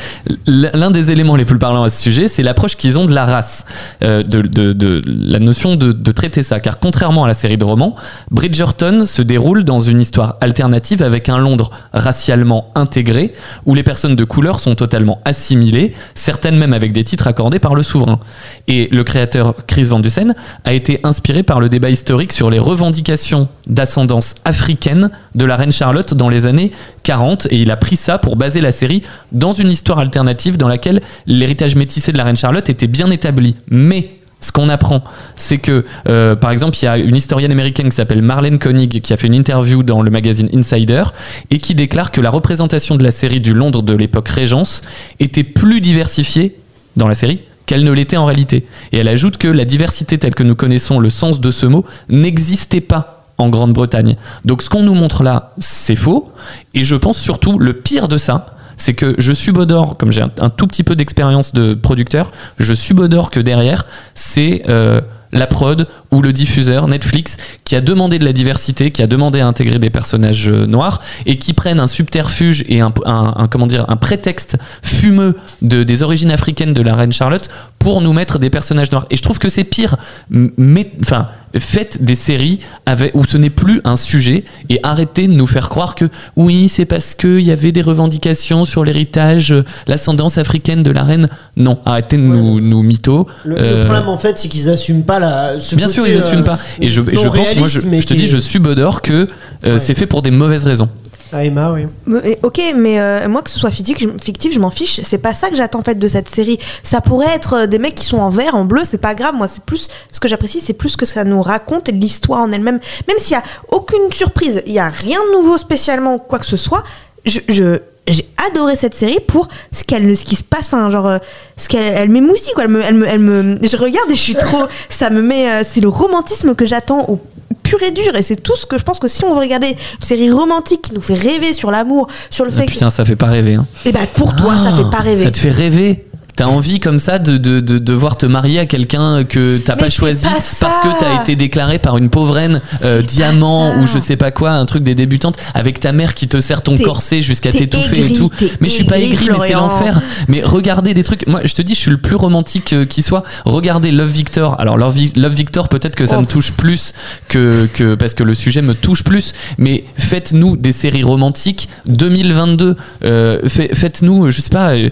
[0.47, 3.25] L'un des éléments les plus parlants à ce sujet, c'est l'approche qu'ils ont de la
[3.25, 3.65] race,
[4.03, 6.59] euh, de la notion de, de traiter ça.
[6.59, 7.95] Car contrairement à la série de romans,
[8.31, 13.33] Bridgerton se déroule dans une histoire alternative avec un Londres racialement intégré,
[13.65, 17.75] où les personnes de couleur sont totalement assimilées, certaines même avec des titres accordés par
[17.76, 18.19] le souverain.
[18.67, 22.59] Et le créateur Chris Van Dusen a été inspiré par le débat historique sur les
[22.59, 26.71] revendications d'ascendance africaine de la reine Charlotte dans les années
[27.03, 30.67] 40 et il a pris ça pour baser la série dans une histoire alternative dans
[30.67, 33.55] laquelle l'héritage métissé de la reine Charlotte était bien établi.
[33.69, 34.09] Mais
[34.39, 35.03] ce qu'on apprend,
[35.35, 39.01] c'est que, euh, par exemple, il y a une historienne américaine qui s'appelle Marlene Koenig
[39.01, 41.03] qui a fait une interview dans le magazine Insider
[41.49, 44.83] et qui déclare que la représentation de la série du Londres de l'époque Régence
[45.19, 46.55] était plus diversifiée
[46.97, 48.65] dans la série qu'elle ne l'était en réalité.
[48.91, 51.85] Et elle ajoute que la diversité telle que nous connaissons le sens de ce mot
[52.09, 54.15] n'existait pas en Grande-Bretagne.
[54.45, 56.31] Donc ce qu'on nous montre là, c'est faux.
[56.73, 60.49] Et je pense surtout, le pire de ça, c'est que je subodore, comme j'ai un,
[60.49, 65.01] tout petit peu d'expérience de producteur, je subodore que derrière, c'est euh,
[65.37, 69.39] la prod ou le diffuseur Netflix qui a demandé de la diversité, qui a demandé
[69.39, 73.47] à intégrer des personnages euh, noirs et qui prennent un subterfuge et un, un- un-
[73.47, 78.13] comment dire un prétexte fumeux de, des origines africaines de la reine Charlotte pour nous
[78.13, 79.05] mettre des personnages noirs.
[79.11, 79.97] Et je trouve que c'est pire.
[80.29, 85.33] Mais enfin, faites des séries avec, où ce n'est plus un sujet et arrêtez de
[85.33, 89.63] nous faire croire que oui, c'est parce qu'il y avait des revendications sur l'héritage, euh,
[89.87, 91.29] l'ascendance africaine de la reine.
[91.55, 93.27] Non, arrêtez de nous, nous mytho.
[93.45, 95.26] Le, le Euh, problème en fait, c'est qu'ils assument pas la.
[95.59, 96.59] Ce Bien sûr, ils n'assument euh, pas.
[96.81, 99.27] Et je, et je pense, moi, je, te dis, je subodore que
[99.65, 99.79] euh, Ouais.
[99.79, 100.89] c'est fait pour des mauvaises raisons.
[101.33, 101.87] Ah, Emma, oui.
[102.05, 105.01] Mais- Ok, mais euh, moi que ce soit fictif, je, fictif, je m'en fiche.
[105.03, 106.57] C'est pas ça que j'attends en fait de cette série.
[106.83, 109.35] Ça pourrait être des mecs qui sont en vert, en bleu, c'est pas grave.
[109.35, 112.39] Moi, c'est plus ce que j'apprécie, c'est plus ce que ça nous raconte et l'histoire
[112.41, 112.79] en elle-même.
[113.09, 116.39] Même s'il y a aucune surprise, il y a rien de nouveau spécialement ou quoi
[116.39, 116.83] que ce soit.
[117.25, 121.07] Je, je j'ai adoré cette série pour ce qu'elle, ce qui se passe, enfin genre
[121.07, 121.17] euh,
[121.57, 122.63] ce qu'elle, elle m'émoustille quoi.
[122.63, 125.49] Elle me, elle me, elle me- je regarde et je suis trop, ça me met,
[125.49, 127.19] euh, c'est le romantisme que j'attends au
[127.63, 129.67] pur et dur et c'est tout ce que je pense que si on veut regarder
[129.71, 133.03] une série romantique qui nous fait rêver sur l'amour, sur le Ah, fait putain, ça
[133.03, 133.55] fait pas rêver.
[133.55, 133.67] Hein.
[133.83, 135.25] que, et bah pour toi ça Ah, fait pas rêver.
[135.25, 136.06] Ça te fait rêver
[136.37, 139.89] T'as envie comme ça de, de, de devoir te marier à quelqu'un que t'as pas
[139.89, 143.97] choisi pas parce que t'as été déclaré par une pauvre reine euh, diamant ou je
[143.97, 147.23] sais pas quoi, un truc des débutantes, avec ta mère qui te serre ton corset
[147.23, 148.29] jusqu'à t'étouffer et tout.
[148.61, 149.99] Mais je suis pas aigri, mais c'est l'enfer.
[150.27, 151.25] Mais regardez des trucs.
[151.25, 153.23] Moi, je te dis, je suis le plus romantique euh, qui soit.
[153.45, 154.59] Regardez Love Victor.
[154.59, 156.21] Alors Love, Love Victor, peut-être que ça Oh.
[156.21, 156.93] me touche plus
[157.29, 159.33] que, que parce que le sujet me touche plus.
[159.57, 162.75] Mais faites-nous des séries romantiques 2022.
[163.03, 164.73] Euh, fait- faites-nous, je sais pas.
[164.75, 164.89] euh,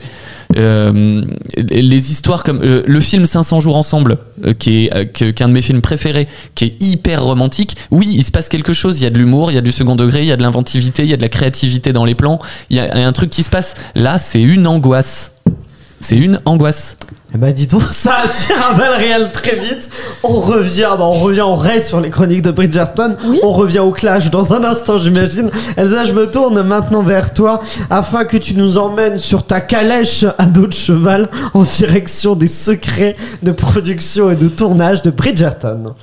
[0.58, 1.22] euh,
[1.58, 5.54] les histoires comme euh, le film 500 jours ensemble euh, qui est euh, qu'un de
[5.54, 9.08] mes films préférés qui est hyper romantique oui il se passe quelque chose il y
[9.08, 11.10] a de l'humour il y a du second degré il y a de l'inventivité il
[11.10, 13.50] y a de la créativité dans les plans il y a un truc qui se
[13.50, 13.76] passe.
[13.96, 15.32] Là c'est une angoisse
[16.06, 16.98] c'est une angoisse
[17.34, 19.90] Eh bah dis donc, ça attire un bel réel très vite.
[20.22, 23.16] On revient, bah on revient, on reste sur les chroniques de Bridgerton.
[23.26, 23.40] Oui.
[23.42, 25.50] On revient au clash dans un instant, j'imagine.
[25.78, 30.26] Elsa, je me tourne maintenant vers toi afin que tu nous emmènes sur ta calèche
[30.38, 35.96] à dos de cheval en direction des secrets de production et de tournage de Bridgerton.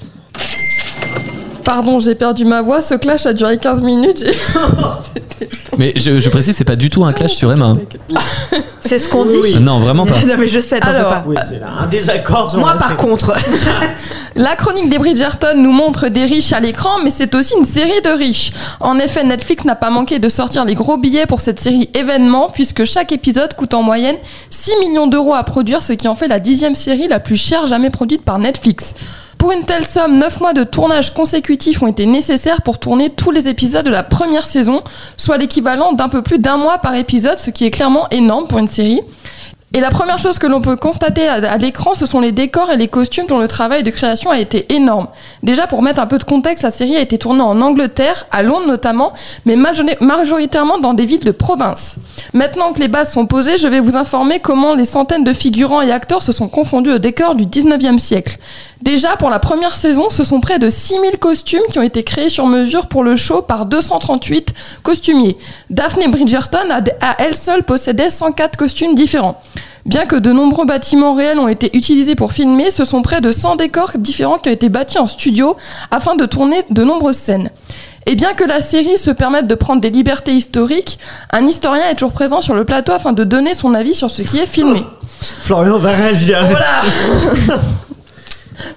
[1.64, 2.81] Pardon, j'ai perdu ma voix.
[2.81, 4.25] Ce clash a duré 15 minutes.
[5.79, 7.79] Mais je, je précise c'est pas du tout un clash sur Emma hein.
[8.81, 9.37] C'est ce qu'on dit.
[9.40, 9.57] oui.
[9.61, 11.25] non vraiment pas non mais je sais, Alors, pas.
[11.27, 12.55] Oui, c'est là un désaccord.
[12.59, 13.33] Moi par contre,
[14.35, 18.01] La chronique des Bridgerton nous montre des riches à l'écran, mais c'est aussi une série
[18.05, 18.53] de riches.
[18.81, 22.48] En effet, Netflix n'a pas manqué de sortir les gros billets pour cette série événement,
[22.53, 24.16] puisque chaque épisode coûte en moyenne
[24.51, 27.66] 6 millions d'euros à produire, ce qui en fait la dixième série la plus chère
[27.66, 28.94] jamais produite par Netflix.
[29.42, 33.33] Pour une telle somme, 9 mois de tournage consécutifs ont été nécessaires pour tourner tous
[33.33, 34.83] les épisodes de la première saison,
[35.16, 38.61] soit l'équivalent d'un peu plus d'un mois par épisode, ce qui est clairement énorme pour
[38.61, 39.00] une série.
[39.74, 42.76] Et la première chose que l'on peut constater à, l'écran, ce sont les décors et
[42.76, 45.09] les costumes dont le travail de création a été énorme.
[45.42, 48.42] Déjà, pour mettre un peu de contexte, la série a été tournée en Angleterre, à
[48.42, 49.14] Londres notamment,
[49.46, 51.96] mais majori- majoritairement dans des villes de province.
[52.35, 55.81] Maintenant que les bases sont posées, je vais vous informer comment les centaines de figurants
[55.81, 58.37] et acteurs se sont confondus au décor du 19e siècle.
[58.83, 62.29] Déjà, pour la première saison, ce sont près de 6000 costumes qui ont été créés
[62.29, 65.38] sur mesure pour le show par 238 costumiers.
[65.71, 66.68] Daphne Bridgerton,
[67.01, 69.40] à, elle seule, possédait 104 costumes différents.
[69.87, 73.31] Bien que de nombreux bâtiments réels ont été utilisés pour filmer, ce sont près de
[73.31, 75.57] 100 décors différents qui ont été bâtis en studio
[75.92, 77.51] afin de tourner de nombreuses scènes.
[78.07, 80.99] Et bien que la série se permette de prendre des libertés historiques,
[81.31, 84.23] un historien est toujours présent sur le plateau afin de donner son avis sur ce
[84.23, 84.85] qui est filmé.
[85.21, 86.45] Florian va réagir.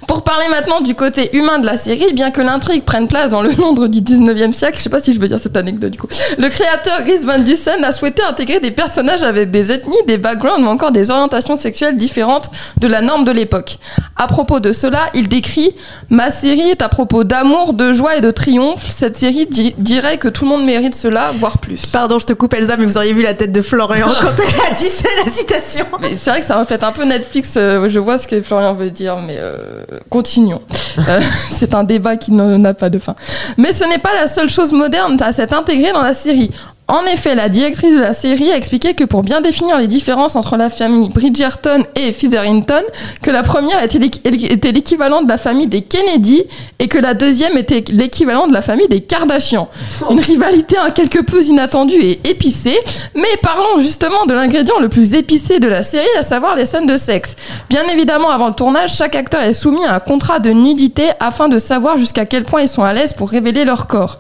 [0.07, 3.41] Pour parler maintenant du côté humain de la série, bien que l'intrigue prenne place dans
[3.41, 5.97] le Londres du 19e siècle, je sais pas si je veux dire cette anecdote du
[5.99, 6.07] coup,
[6.38, 10.65] le créateur Rhys Van Dusen a souhaité intégrer des personnages avec des ethnies, des backgrounds
[10.65, 13.77] ou encore des orientations sexuelles différentes de la norme de l'époque.
[14.15, 15.75] À propos de cela, il décrit
[16.09, 18.85] Ma série est à propos d'amour, de joie et de triomphe.
[18.89, 21.85] Cette série di- dirait que tout le monde mérite cela, voire plus.
[21.85, 24.71] pardon, je te coupe Elsa, mais vous auriez vu la tête de Florian quand elle
[24.71, 24.89] a dit
[25.25, 25.85] la citation.
[26.01, 27.53] Mais c'est vrai que ça reflète un peu Netflix.
[27.57, 29.64] euh, je vois ce que Florian veut dire, mais euh,
[30.10, 30.62] continuons.
[31.10, 33.15] Euh, c'est un débat qui n'en- n'a pas de fin.
[33.58, 36.51] Mais ce n'est pas la seule chose moderne à s'être intégrée dans la série.
[36.88, 40.36] En effet, la directrice de la série a expliqué que pour bien définir les différences
[40.36, 42.84] entre la famille Bridgerton et Featherington,
[43.24, 46.43] que la première était l'équ- était l'équivalent de la famille des Kennedy
[46.78, 49.67] et que la deuxième était l'équivalent de la famille des Kardashian.
[50.12, 52.78] Une rivalité un quelque peu inattendue et épicée,
[53.15, 56.86] mais parlons justement de l'ingrédient le plus épicé de la série, à savoir les scènes
[56.86, 57.36] de sexe.
[57.67, 61.50] Bien évidemment, avant le tournage, chaque acteur est soumis à un contrat de nudité afin
[61.50, 64.19] de savoir jusqu'à quel point ils sont à l'aise pour révéler leur corps.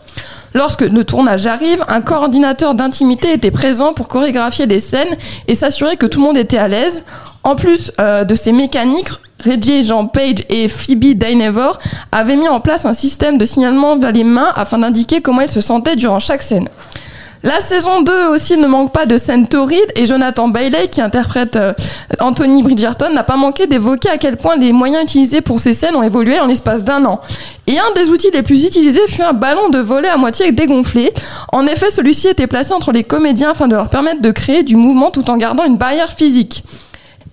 [0.55, 5.17] Lorsque le tournage arrive, un coordinateur d'intimité était présent pour chorégraphier les scènes
[5.49, 7.03] et s'assurer que tout le monde était à l'aise.
[7.43, 9.09] En plus euh, de ces mécaniques,
[9.43, 11.77] Reggie Jean Page et Phoebe Dynevor
[12.13, 15.49] avaient mis en place un système de signalement vers les mains afin d'indiquer comment ils
[15.49, 16.69] se sentaient durant chaque scène.
[17.45, 21.57] La saison 2 aussi ne manque pas de scènes torrides et Jonathan Bailey, qui interprète
[21.57, 21.73] euh,
[22.19, 25.95] Anthony Bridgerton, n'a pas manqué d'évoquer à quel point les moyens utilisés pour ces scènes
[25.95, 27.21] ont évolué en l'espace d'un an.
[27.67, 31.13] Et un des outils les plus utilisés fut un ballon de volet à moitié dégonflé.
[31.53, 34.75] En effet, celui-ci était placé entre les comédiens afin de leur permettre de créer du
[34.75, 36.63] mouvement tout en gardant une barrière physique.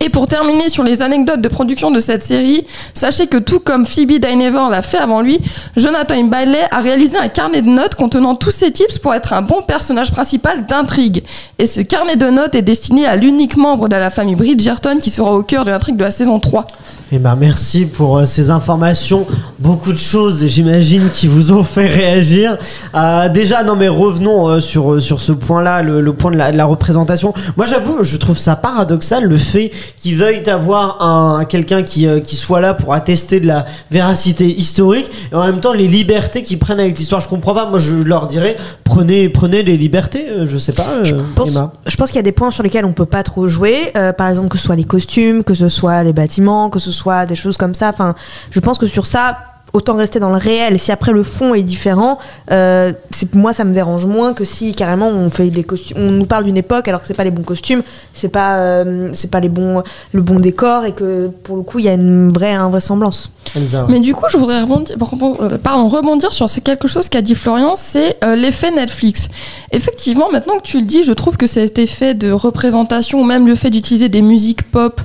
[0.04, 3.86] Et pour terminer sur les anecdotes de production de cette série, sachez que tout comme
[3.86, 5.38] Phoebe Dynevor l'a fait avant lui,
[5.76, 9.42] Jonathan Bailey a réalisé un carnet de notes contenant tous ses tips pour être un
[9.42, 11.22] bon personnage principal d'intrigue.
[11.60, 15.10] Et ce carnet de notes est destiné à l'unique membre de la famille Bridgerton qui
[15.10, 16.66] sera au cœur de l'intrigue de la saison 3.
[17.14, 19.26] Eh ben merci pour euh, ces informations.
[19.58, 22.56] Beaucoup de choses, j'imagine, qui vous ont fait réagir.
[22.94, 27.34] Euh, déjà, non mais revenons euh, sur sur ce point-là, le, point de la représentation.
[27.58, 32.20] Moi, j'avoue, je trouve ça paradoxal le fait qu'ils veuillent avoir un quelqu'un qui euh,
[32.20, 36.42] qui soit là pour attester de la véracité historique et en même temps les libertés
[36.42, 37.20] qu'ils prennent avec l'histoire.
[37.20, 37.66] Je comprends pas.
[37.70, 40.26] Moi, je leur dirais prenez prenez les libertés.
[40.28, 40.86] euh, Je sais pas.
[40.88, 41.50] euh, Je pense,
[41.86, 43.76] je pense qu'il y a des points sur lesquels on peut pas trop jouer.
[43.96, 46.90] Euh, par exemple, que ce soit les costumes, que ce soit les bâtiments, que ce
[46.92, 47.88] soit des choses comme ça.
[47.90, 48.14] Enfin,
[48.50, 49.38] je pense que sur ça,
[49.72, 50.78] autant rester dans le réel.
[50.78, 52.18] Si après le fond est différent,
[52.50, 56.26] euh, c'est moi ça me dérange moins que si carrément on fait costumes, on nous
[56.26, 57.82] parle d'une époque alors que c'est pas les bons costumes,
[58.14, 59.82] c'est pas euh, c'est pas les bons
[60.12, 63.30] le bon décor et que pour le coup il y a une vraie invraisemblance.
[63.54, 63.92] Elsa, ouais.
[63.92, 67.34] Mais du coup, je voudrais rebondir, rebon- euh, pardon, rebondir sur quelque chose qu'a dit
[67.34, 69.28] Florian, c'est euh, l'effet Netflix.
[69.72, 73.46] Effectivement, maintenant que tu le dis, je trouve que cet effet de représentation, ou même
[73.46, 75.00] le fait d'utiliser des musiques pop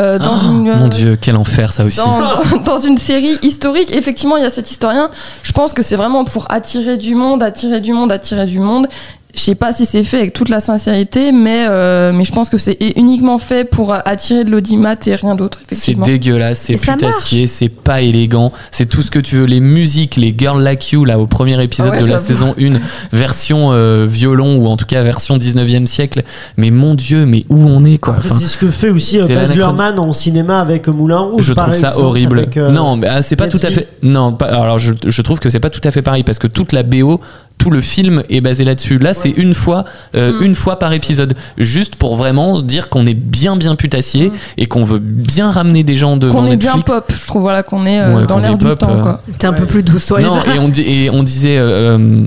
[0.00, 0.72] euh, dans Oh, une...
[0.74, 1.98] Mon dieu, quel enfer ça aussi.
[1.98, 2.18] dans,
[2.58, 5.10] dans- dans une série historique, effectivement, il y a cet historien.
[5.42, 8.88] Je pense que c'est vraiment pour attirer du monde, attirer du monde, attirer du monde.
[9.34, 12.50] Je sais pas si c'est fait avec toute la sincérité, mais, euh, mais je pense
[12.50, 17.46] que c'est uniquement fait pour attirer de l'audimat et rien d'autre, C'est dégueulasse, c'est putassier,
[17.46, 19.44] c'est pas élégant, c'est tout ce que tu veux.
[19.46, 22.54] Les musiques, les Girl Like You, là, au premier épisode Ah ouais, de la saison
[22.60, 26.24] 1, version euh, violon ou en tout cas version 19e siècle.
[26.58, 29.18] Mais mon dieu, mais où on est quoi Après, Enfin, c'est ce que fait aussi
[29.18, 29.54] euh, Baz.
[29.56, 31.44] Luhrmann en cinéma avec Moulin Rouge.
[31.44, 32.40] Je trouve ça horrible.
[32.40, 33.88] avec, euh, non, mais ah, c'est pas tout à fait.
[34.02, 36.46] Non, pas- alors je, je trouve que c'est pas tout à fait pareil parce que
[36.46, 37.20] toute la BO,
[37.62, 38.98] tout le film est basé là-dessus.
[38.98, 39.84] Là, c'est une fois,
[40.16, 40.42] euh, Mm.
[40.46, 44.32] une fois par épisode, juste pour vraiment dire qu'on est bien bien putassier Mm.
[44.58, 47.62] et qu'on veut bien ramener des gens devant Qu'on est bien pop, je trouve voilà
[47.62, 49.22] qu'on est euh, Ouais, dans l'air du pop, temps euh, quoi.
[49.38, 50.20] T'es un peu plus douce toi.
[50.20, 51.56] Non, et on, di- et on disait.
[51.56, 52.26] euh, euh,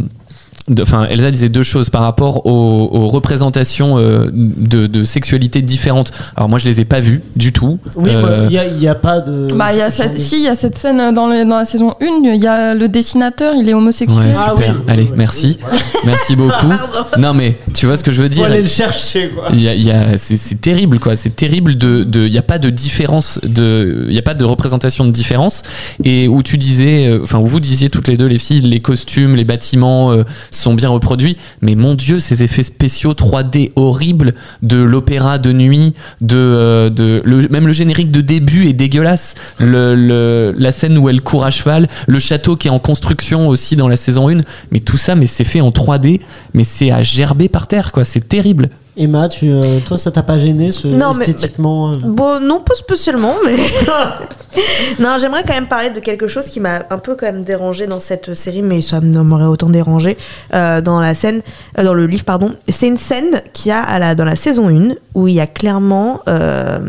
[0.82, 6.12] Enfin, Elsa disait deux choses par rapport aux, aux représentations euh, de, de sexualité différentes.
[6.36, 7.78] Alors moi, je les ai pas vues du tout.
[7.96, 9.54] Oui, bah, Euh, il n'y a, il y a pas de.
[9.54, 11.66] Bah, il y a cette, si, il y a cette scène dans, le- dans la
[11.66, 14.18] saison 1, il y a le dessinateur, il est homosexuel.
[14.20, 14.76] Ouais, Ah super.
[14.78, 15.58] oui, Allez, oui, merci.
[15.72, 16.72] oui, Merci beaucoup.
[17.20, 19.50] non, mais tu vois ce que je veux Faut dire aller le chercher, quoi.
[19.54, 22.38] il y a, il y a- c'est, terrible quoi c'est terrible de de- il n'y
[22.38, 25.62] a pas de différence de il y a pas de représentation de différence
[26.04, 28.80] et où tu disais euh, enfin où vous disiez toutes les deux les filles les
[28.80, 30.24] costumes les bâtiments euh,
[30.56, 35.94] sont bien reproduits mais mon dieu ces effets spéciaux 3D horribles de l'opéra de nuit
[36.22, 39.36] de, euh, même le générique de début est dégueulasse.
[39.60, 43.88] La scène où elle court à cheval le château qui est en construction aussi dans
[43.88, 44.42] la saison 1
[44.72, 46.22] mais tout ça mais c'est fait en 3D
[46.54, 48.04] mais c'est à gerber par terre quoi.
[48.04, 51.98] C'est terrible Emma, tu, euh, toi, ça t'a pas gêné, ce, Non, mais- esthétiquement euh,
[52.02, 53.58] Bon, non, pas spécialement, mais.
[55.00, 57.88] non, j'aimerais quand même parler de quelque chose qui m'a un peu quand même dérangé
[57.88, 60.16] dans cette série, mais ça m'aurait autant dérangé
[60.54, 61.42] euh, dans la scène,
[61.78, 62.52] euh, dans le livre, pardon.
[62.70, 65.48] C'est une scène qui a à la, dans la saison 1 où il y a
[65.48, 66.22] clairement.
[66.30, 66.80] euh,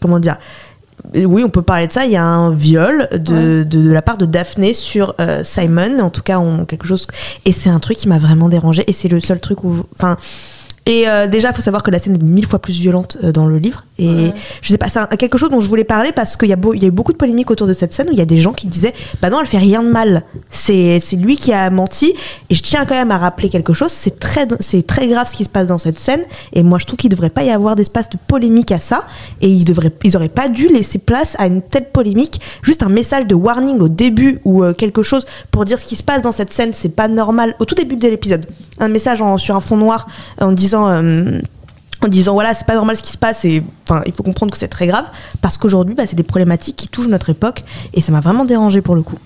[0.00, 0.36] comment dire
[1.14, 2.04] oui, on peut parler de ça.
[2.04, 6.00] Il y a un viol de, de, de la part de Daphné sur euh, Simon,
[6.00, 7.06] en tout cas, on, quelque chose.
[7.46, 8.84] Et c'est un truc qui m'a vraiment dérangé.
[8.88, 9.86] Et c'est le seul truc où.
[9.94, 10.16] Enfin.
[10.88, 13.30] Et euh, déjà, il faut savoir que la scène est mille fois plus violente euh,
[13.30, 13.84] dans le livre.
[14.00, 16.56] Et je sais pas, c'est quelque chose dont je voulais parler parce qu'il y, a
[16.56, 18.20] beau- il y a eu beaucoup de polémiques autour de cette scène où il y
[18.22, 20.22] a des gens qui disaient Bah non, elle fait rien de mal.
[20.50, 22.14] C'est lui qui a menti.
[22.48, 25.44] Et je tiens quand même à rappeler quelque chose c'est très, très grave ce qui
[25.44, 26.22] se passe dans cette scène.
[26.52, 29.04] Et moi, je trouve qu'il devrait pas y avoir d'espace de polémique à ça.
[29.40, 32.40] Et ils, devraient, ils auraient pas dû laisser place à une telle polémique.
[32.62, 35.96] Juste un message de warning au début ou euh, quelque chose pour dire ce qui
[35.96, 37.56] se passe dans cette scène, c'est pas normal.
[37.58, 38.46] Au tout début de l'épisode,
[38.78, 40.06] un message en- sur un fond noir
[40.40, 40.77] en disant.
[40.86, 41.40] Euh,
[42.00, 43.62] en disant voilà c'est pas normal ce qui se passe et
[44.06, 45.06] il faut comprendre que c'est très grave
[45.40, 48.80] parce qu'aujourd'hui bah, c'est des problématiques qui touchent notre époque et ça m'a vraiment dérangé
[48.82, 49.18] pour le coup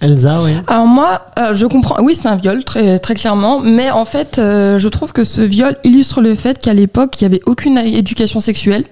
[0.00, 0.52] Elsa, oui.
[0.66, 2.02] Alors moi, euh, je comprends.
[2.02, 3.60] Oui, c'est un viol, très, très clairement.
[3.60, 7.24] Mais en fait, euh, je trouve que ce viol illustre le fait qu'à l'époque, il
[7.28, 8.84] n'y avait aucune éducation sexuelle.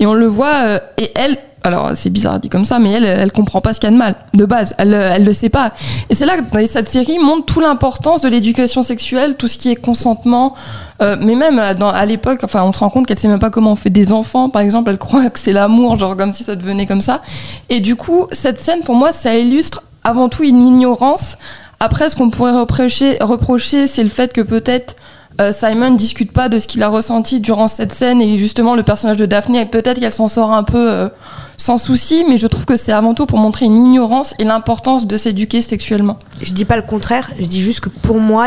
[0.00, 0.64] Et on le voit.
[0.66, 3.78] euh, et elle, alors c'est bizarre dit comme ça, mais elle, elle comprend pas ce
[3.78, 4.74] qu'il y a de mal de base.
[4.78, 5.72] Elle, elle le sait pas.
[6.10, 9.70] Et c'est là que cette série montre toute l'importance de l'éducation sexuelle, tout ce qui
[9.70, 10.54] est consentement.
[11.00, 13.76] Mais même à l'époque, enfin, on se rend compte qu'elle sait même pas comment on
[13.76, 14.48] fait des enfants.
[14.50, 17.22] Par exemple, elle croit que c'est l'amour, genre comme si ça devenait comme ça.
[17.68, 21.36] Et du coup, cette scène, pour moi, ça illustre avant tout une ignorance.
[21.80, 24.96] Après, ce qu'on pourrait reprocher, reprocher c'est le fait que peut-être
[25.40, 28.82] euh, Simon discute pas de ce qu'il a ressenti durant cette scène et justement le
[28.82, 31.08] personnage de Daphné, peut-être qu'elle s'en sort un peu euh,
[31.56, 35.06] sans souci, mais je trouve que c'est avant tout pour montrer une ignorance et l'importance
[35.06, 36.18] de s'éduquer sexuellement.
[36.42, 38.46] je dis pas le contraire je dis juste que pour moi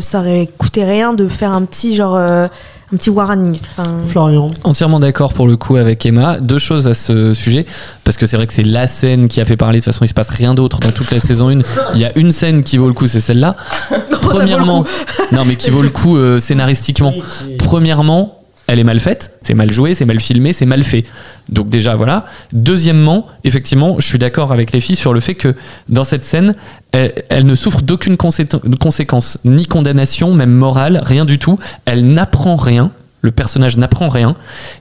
[0.00, 2.48] ça aurait coûté rien de faire un petit genre euh,
[2.92, 3.58] un petit warning.
[3.72, 4.50] Enfin, Florian.
[4.62, 6.38] Entièrement d'accord pour le coup avec Emma.
[6.38, 7.66] Deux choses à ce sujet,
[8.04, 9.80] parce que c'est vrai que c'est la scène qui a fait parler.
[9.80, 11.60] De toute façon, il se passe rien d'autre dans toute la saison 1.
[11.94, 13.56] Il y a une scène qui vaut le coup, c'est celle-là.
[14.22, 14.84] Premièrement,
[15.32, 17.12] non mais qui vaut le coup euh, scénaristiquement.
[17.58, 21.04] Premièrement, elle est mal faite, c'est mal joué, c'est mal filmé, c'est mal fait.
[21.48, 22.26] Donc déjà voilà.
[22.52, 25.54] Deuxièmement, effectivement, je suis d'accord avec les filles sur le fait que
[25.88, 26.54] dans cette scène,
[26.92, 28.48] elle, ne souffre d'aucune consé-
[28.78, 31.58] conséquence, ni condamnation, même morale, rien du tout.
[31.84, 32.90] Elle n'apprend rien.
[33.22, 34.36] Le personnage n'apprend rien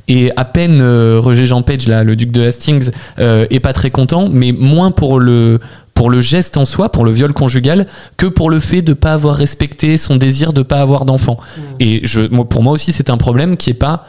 [0.07, 3.89] et à peine euh, Roger Jean Page, le duc de Hastings, euh, est pas très
[3.89, 5.59] content, mais moins pour le
[5.95, 9.13] pour le geste en soi, pour le viol conjugal, que pour le fait de pas
[9.13, 11.37] avoir respecté son désir de pas avoir d'enfant.
[11.79, 14.05] Et je, moi, pour moi aussi, c'est un problème qui est pas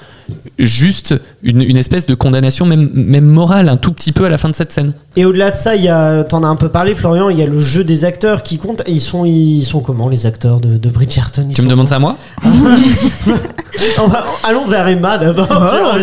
[0.59, 4.37] juste une, une espèce de condamnation, même, même morale, un tout petit peu à la
[4.37, 4.95] fin de cette scène.
[5.15, 7.43] Et au-delà de ça, il y a, t'en as un peu parlé, Florian, il y
[7.43, 8.83] a le jeu des acteurs qui compte.
[8.87, 11.47] Et ils sont, ils sont comment les acteurs de, de Bridgerton?
[11.49, 12.17] Ils Tu me demandes ça à moi?
[14.03, 15.47] On va- Allons vers Emma d'abord.
[15.51, 15.97] Oh.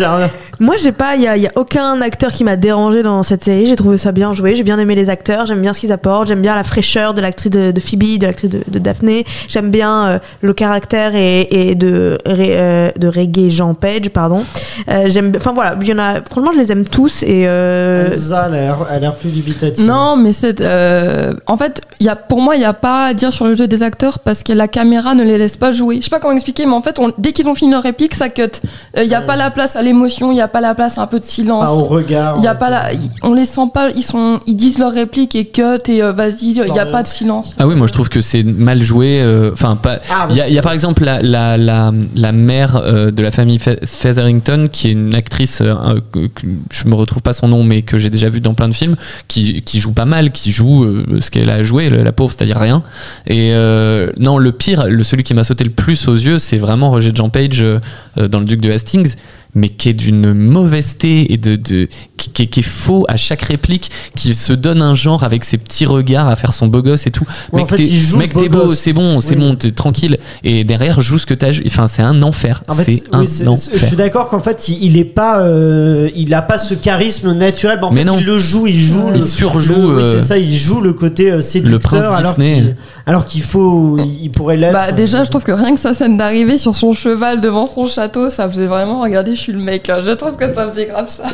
[0.60, 3.42] Moi, j'ai pas, il y a, y a aucun acteur qui m'a dérangé dans cette
[3.44, 3.66] série.
[3.66, 4.54] J'ai trouvé ça bien joué.
[4.54, 5.46] J'ai bien aimé les acteurs.
[5.46, 6.28] J'aime bien ce qu'ils apportent.
[6.28, 9.24] J'aime bien la fraîcheur de l'actrice de, de Phoebe, de l'actrice de, de Daphné.
[9.48, 14.44] J'aime bien euh, le caractère et, et de Ré- euh, de Reggae Jean Page, pardon.
[14.88, 16.22] Euh, j'aime, enfin voilà, il y en a.
[16.22, 19.86] Franchement, je les aime tous et euh, Elsa, elle a l'air- plus dubitative.
[19.86, 20.60] Non, mais c'est.
[20.60, 23.44] euh, en fait, il y a, pour moi, il n'y a pas à dire sur
[23.46, 25.96] le jeu des acteurs parce que la caméra ne les laisse pas jouer.
[25.98, 28.14] Je sais pas comment expliquer, mais en fait, on- dès qu'ils ont fini leur réplique,
[28.14, 28.42] ça cut.
[28.96, 31.02] Euh, Il n'y a pas la place à l'émotion, il a pas la place à
[31.02, 31.64] un peu de silence.
[31.64, 32.36] Pas au regard.
[32.38, 32.90] Il y a pas la,
[33.22, 36.52] on les sent pas, ils sont, ils disent leur réplique et cut et euh, vas-y,
[36.52, 37.52] il n'y a pas de silence.
[37.58, 39.20] Ah oui, moi je trouve que c'est mal joué.
[39.20, 39.98] euh, Enfin, pas.
[40.10, 43.30] Ah, Il y, a- y par exemple la, la, la, la mère euh, de la
[43.30, 45.74] famille Fe- Featherington, qui est une actrice, euh,
[46.70, 48.96] je me retrouve pas son nom, mais que j'ai déjà vu dans plein de films,
[49.28, 52.58] qui, qui joue pas mal, qui joue euh, ce qu'elle a joué, la pauvre, c'est-à-dire
[52.58, 52.82] rien.
[53.26, 56.58] Et euh, non, le pire, le, celui qui m'a sauté le plus aux yeux, c'est
[56.58, 57.64] vraiment Roger Jean Page
[58.16, 59.14] dans le Duc de Hastings
[59.54, 63.16] mais qui est d'une mauvaiseté et de, de qui, qui est- qui est faux à
[63.16, 66.82] chaque réplique, qui se donne un genre avec ses petits regards à faire son beau
[66.82, 67.24] gosse et tout.
[67.52, 68.78] Ouais, en mec, fait, t'es- le beau beau, gosse.
[68.78, 69.40] c'est bon, c'est Oui.
[69.40, 70.18] bon, t'es tranquille.
[70.42, 71.50] Et derrière, joue ce que t'as.
[71.66, 72.62] Enfin, c'est un enfer.
[72.68, 73.74] En fait, c'est un oui, c'est- enfer.
[73.78, 77.32] je suis d'accord qu'en fait, il, il est pas, euh, il a pas ce charisme
[77.32, 77.78] naturel.
[77.80, 78.16] Mais en Mais fait, non.
[78.18, 80.80] il le joue, il joue, Il le- surjoue, le- oui, euh, c'est ça, il joue
[80.80, 81.80] le côté euh, séducteur.
[81.80, 82.54] prince alors Disney.
[82.54, 82.74] qu'il-
[83.06, 84.72] alors qu'il faut, il, il pourrait l'être.
[84.72, 87.86] Bah, déjà, je trouve que rien que sa scène d'arrivée sur son cheval devant son
[87.86, 89.88] château, ça faisait vraiment, regardez, le mec.
[89.90, 90.00] hein.
[90.02, 91.24] Je trouve que ça faisait grave ça.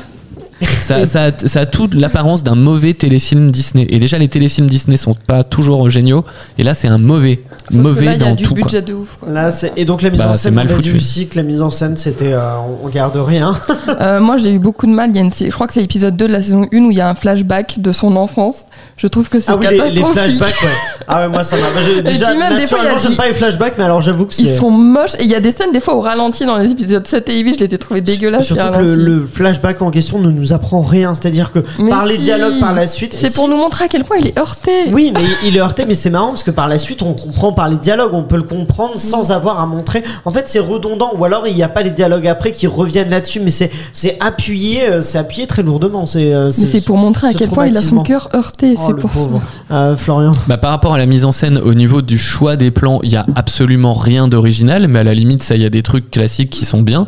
[0.83, 3.87] Ça, ça, a- ça a toute l'apparence d'un mauvais téléfilm Disney.
[3.91, 6.25] Et déjà, les téléfilms Disney sont pas toujours géniaux.
[6.59, 7.41] Et là, c'est un mauvais.
[7.71, 8.55] Sauf que mauvais là, il y a dans du tout.
[8.55, 8.63] quoi.
[8.65, 9.17] budget de ouf.
[9.21, 9.31] quoi.
[9.33, 10.91] Là, c'est- et donc la mise Bah, en c'est scène, mal on a foutu.
[10.91, 12.41] dit aussi que la mise en scène, c'était, euh,
[12.83, 13.55] on, garde rien.
[14.01, 15.11] Euh, moi, j'ai eu beaucoup de mal.
[15.11, 16.91] Il y a une, je crois que c'est l'épisode 2 de la saison 1 où
[16.91, 18.65] il y a un flashback de son enfance.
[18.97, 20.13] Je trouve que c'est Ah oui, les, les catastrophique.
[20.13, 20.69] flashbacks, ouais.
[21.09, 21.63] Ah ouais, moi ça m'a.
[21.85, 24.01] j'ai- Déjà, puis même, des fois, y a j'aime des- pas les flashbacks, mais alors
[24.03, 24.43] j'avoue que c'est.
[24.43, 26.71] Ils sont moches et il y a des scènes des fois au ralenti dans les
[26.71, 28.47] épisodes 7 et 8, je les ai trouvés dégueulasses.
[28.47, 31.15] Surtout les que le, le flashback en question ne nous apprend rien.
[31.15, 33.15] C'est-à-dire que Mais par les dialogues par la suite.
[33.15, 34.71] C'est si- pour nous montrer à quel point il est heurté.
[34.93, 37.53] Oui, mais il est heurté, mais c'est marrant parce que par la suite, on comprend
[37.53, 40.03] par les dialogues, on peut le comprendre sans avoir à montrer.
[40.25, 43.11] En fait, c'est redondant, ou alors il n'y a pas les dialogues après qui reviennent
[43.11, 46.07] là-dessus, mais c'est c'est appuyé, euh, c'est appuyé très lourdement.
[46.07, 48.83] C'est euh, Mais c'est pour montrer à quel point il a son cœur heurté, Oh,
[48.87, 49.43] c'est pour pauvre.
[49.69, 49.75] ça.
[49.75, 50.33] Euh, Florian.
[50.49, 53.13] Bah, par rapport à la mise en scène, au niveau du choix des plans, il
[53.13, 56.11] y a absolument rien d'original, mais à la limite, ça, il y a des trucs
[56.11, 57.07] classiques qui sont bien.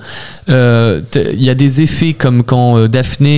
[0.49, 2.89] Euh, Il y a des effets comme quand euh,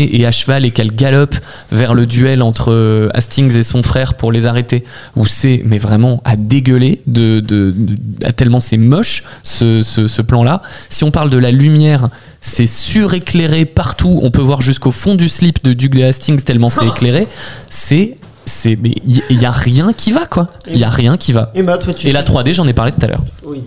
[0.02, 1.34] Est à cheval et qu'elle galope
[1.72, 4.84] vers le duel entre euh, Hastings et son frère pour les arrêter,
[5.16, 10.08] où c'est mais vraiment à dégueuler, de, de, de- à tellement c'est moche ce, ce,
[10.08, 10.62] ce plan-là.
[10.88, 12.08] Si on parle de la lumière,
[12.40, 14.20] c'est suréclairé partout.
[14.22, 17.26] On peut voir jusqu'au fond du slip de Duke de Hastings tellement c'est éclairé.
[17.70, 20.48] C'est c'est mais il y, a rien qui va quoi.
[20.68, 21.50] Il y a rien qui va.
[21.78, 22.08] Toi, tu.
[22.08, 23.24] Et la 3D, j'en ai parlé tout à l'heure.
[23.46, 23.62] Oui.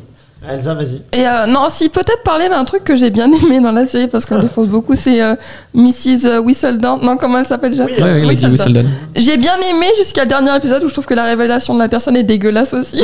[0.49, 1.01] Elsa, vas-y.
[1.13, 4.07] Et euh, non, si peut-être parler d'un truc que j'ai bien aimé dans la série
[4.07, 5.35] parce qu'on défonce beaucoup, c'est euh,
[5.73, 6.39] Mrs.
[6.43, 6.99] Whistledown.
[7.03, 7.85] Non, comment elle s'appelle déjà?
[7.85, 8.51] Oui, Ouais, ouais, Lady Whistledown.
[8.75, 8.91] Whistledown.
[9.15, 11.87] J'ai bien aimé jusqu'à le dernier épisode où je trouve que la révélation de la
[11.89, 13.01] personne est dégueulasse aussi.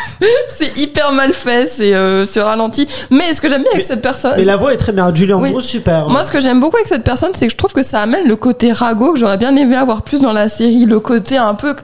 [0.48, 2.86] c'est hyper mal fait, c'est euh, c'est ralenti.
[3.10, 5.14] Mais ce que j'aime bien avec cette personne, Mais la voix est très bien.
[5.14, 5.50] Julian Oui.
[5.52, 6.08] Moore, super.
[6.08, 8.26] moi ce que j'aime beaucoup avec cette personne, c'est que je trouve que ça amène
[8.26, 11.54] le côté ragot que j'aurais bien aimé avoir plus dans la série, le côté un
[11.54, 11.74] peu.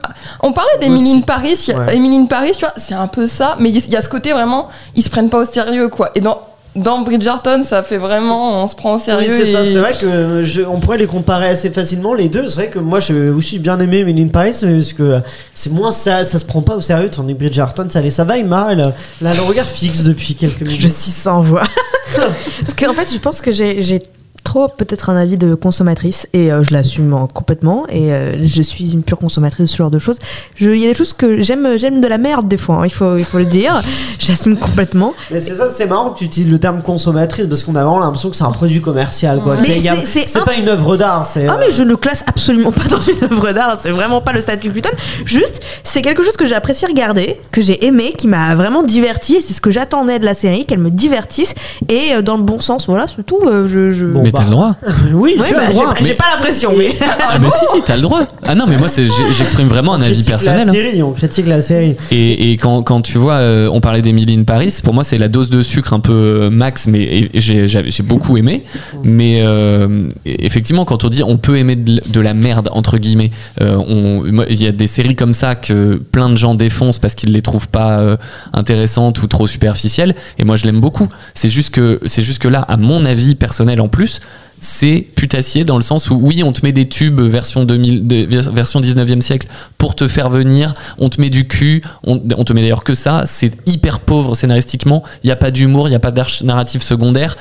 [0.41, 1.95] On parlait d'Emily in Paris, Ouais.
[1.95, 4.31] Emily in Paris, tu vois, c'est un peu ça, mais il y a ce côté
[4.33, 6.09] vraiment, ils se prennent pas au sérieux quoi.
[6.15, 6.39] Et dans
[6.75, 9.29] dans Bridgerton, ça fait vraiment, on se prend au Oui, sérieux.
[9.29, 9.61] c'est ça.
[9.63, 12.47] et- C'est vrai que je- on pourrait les comparer assez facilement les deux.
[12.47, 15.19] C'est vrai que moi, j'ai aussi bien aimé in Paris, mais parce que
[15.53, 17.11] c'est moins ça, ça se prend pas au sérieux.
[17.11, 18.39] Tandis que Bridgerton, ça allait, ça va.
[18.39, 20.81] Emma, elle, elle a le regard fixe depuis quelques minutes.
[20.81, 21.61] je suis sans voix.
[22.15, 24.01] Parce qu'en fait, je pense que j'ai
[24.43, 28.61] trop peut-être un avis de consommatrice et euh, je l'assume en- complètement et euh, je
[28.61, 30.17] suis une pure consommatrice de ce genre de choses.
[30.59, 32.91] Il y a des choses que j'aime, j'aime de la merde des fois, hein, il,
[32.91, 33.81] faut, il faut le dire.
[34.19, 35.13] J'assume complètement.
[35.31, 37.99] Mais c'est ça, c'est marrant que tu utilises le terme consommatrice parce qu'on a vraiment
[37.99, 39.41] l'impression que c'est un produit commercial.
[39.41, 39.55] Quoi.
[40.05, 41.25] C'est- un- pas une œuvre d'art.
[41.25, 44.33] C'est Ah mais je ne classe absolument pas dans une œuvre d'art, c'est vraiment pas
[44.33, 44.89] le statut Pluton.
[45.25, 49.35] Juste, c'est quelque chose que j'ai apprécié regarder, que j'ai aimé, qui m'a vraiment diverti
[49.37, 51.55] et c'est ce que j'attendais de la série, qu'elle me divertisse
[51.89, 52.87] et euh, dans le bon sens.
[52.87, 53.39] Voilà, c'est tout.
[53.45, 54.05] euh, je, je...
[54.05, 54.39] Bon, mais bah.
[54.39, 54.75] t'as le droit.
[55.13, 56.93] oui, Oui, as bah, j'ai j'ai pas l'impression, mais.
[57.25, 58.21] Ah, mais si, si, t'as le droit.
[58.43, 58.87] Ah non, mais moi,
[59.31, 60.65] j'exprime vraiment un On avis personnel.
[60.65, 60.73] La hein.
[60.73, 61.95] série, on critique la série.
[62.11, 65.17] Et, et quand, quand tu vois, euh, on parlait d'Emily in Paris, pour moi c'est
[65.17, 68.63] la dose de sucre un peu euh, max, mais j'ai j'avais- j'ai beaucoup aimé.
[69.03, 73.31] Mais euh, effectivement, quand on dit on peut aimer de, la merde, entre guillemets,
[73.61, 77.31] euh, il y a des séries comme ça que plein de gens défoncent parce qu'ils
[77.31, 78.17] les trouvent pas euh,
[78.53, 80.15] intéressantes ou trop superficielles.
[80.37, 81.07] Et moi je l'aime beaucoup.
[81.33, 84.19] C'est juste, que, c'est juste que là, à mon avis personnel en plus,
[84.65, 88.25] c'est putassier dans le sens où oui on te met des tubes version 2000 de-
[88.25, 89.47] vers- version 19e siècle
[89.77, 90.73] pour te faire venir.
[90.97, 91.83] On te met du cul.
[92.03, 93.23] On, te met d'ailleurs que ça.
[93.25, 95.03] C'est hyper pauvre scénaristiquement.
[95.23, 97.35] Il n'y a pas d'humour il n'y a pas d'arche narrative secondaire.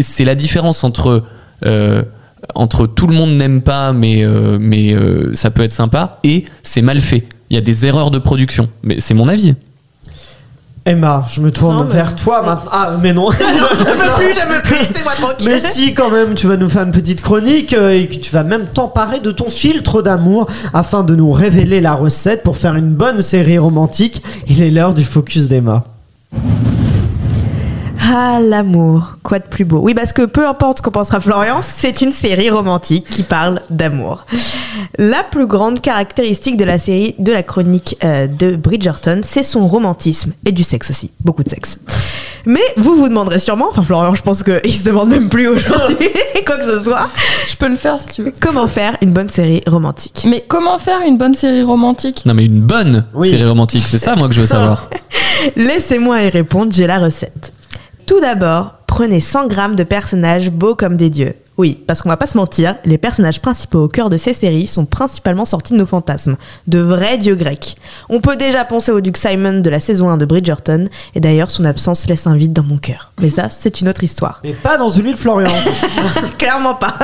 [0.00, 1.22] C'est la différence entre
[1.64, 2.02] euh,
[2.56, 6.46] entre tout le monde n'aime pas mais euh, mais euh, ça peut être sympa et
[6.64, 7.26] c'est mal fait.
[7.50, 8.68] Il y a des erreurs de production.
[8.82, 9.54] Mais c'est mon avis
[10.86, 12.70] Emma, je me tourne Non, mais- vers toi maintenant.
[12.72, 13.30] Ah, mais non.
[13.32, 13.44] je veux
[14.16, 15.48] plus, je veux plus, laissez-moi tranquille.
[15.50, 18.30] Mais si, quand même, tu vas nous faire une petite chronique euh, et que tu
[18.32, 22.76] vas même t'emparer de ton filtre d'amour afin de nous révéler la recette pour faire
[22.76, 24.22] une bonne série romantique.
[24.48, 25.82] Il est l'heure du focus d'Emma.
[28.18, 29.80] Ah, l'amour, quoi de plus beau?
[29.80, 33.60] Oui, parce que peu importe ce qu'en pensera Florian, c'est une série romantique qui parle
[33.68, 34.24] d'amour.
[34.96, 39.68] La plus grande caractéristique de la série, de la chronique euh, de Bridgerton, c'est son
[39.68, 41.78] romantisme et du sexe aussi, beaucoup de sexe.
[42.46, 46.08] Mais vous vous demanderez sûrement, enfin Florian, je pense qu'il se demande même plus aujourd'hui
[46.46, 47.10] quoi que ce soit,
[47.50, 48.32] Je peux le faire si tu veux.
[48.40, 50.24] comment faire une bonne série romantique?
[50.26, 52.22] Mais comment faire une bonne série romantique?
[52.24, 53.28] Non mais une bonne Oui.
[53.28, 54.88] série romantique c'est ça moi que je veux savoir
[55.56, 57.52] Laissez-moi y répondre, j'ai la recette.
[58.06, 61.34] Tout d'abord, prenez 100 grammes de personnages beaux comme des dieux.
[61.58, 64.66] Oui, parce qu'on va pas se mentir, les personnages principaux au cœur de ces séries
[64.66, 66.36] sont principalement sortis de nos fantasmes,
[66.66, 67.76] de vrais dieux grecs.
[68.10, 70.84] On peut déjà penser au duc Simon de la saison 1 de Bridgerton,
[71.14, 73.12] et d'ailleurs son absence laisse un vide dans mon cœur.
[73.22, 74.40] Mais ça, c'est une autre histoire.
[74.44, 75.50] Mais pas dans celui de Florian.
[76.38, 76.94] Clairement pas.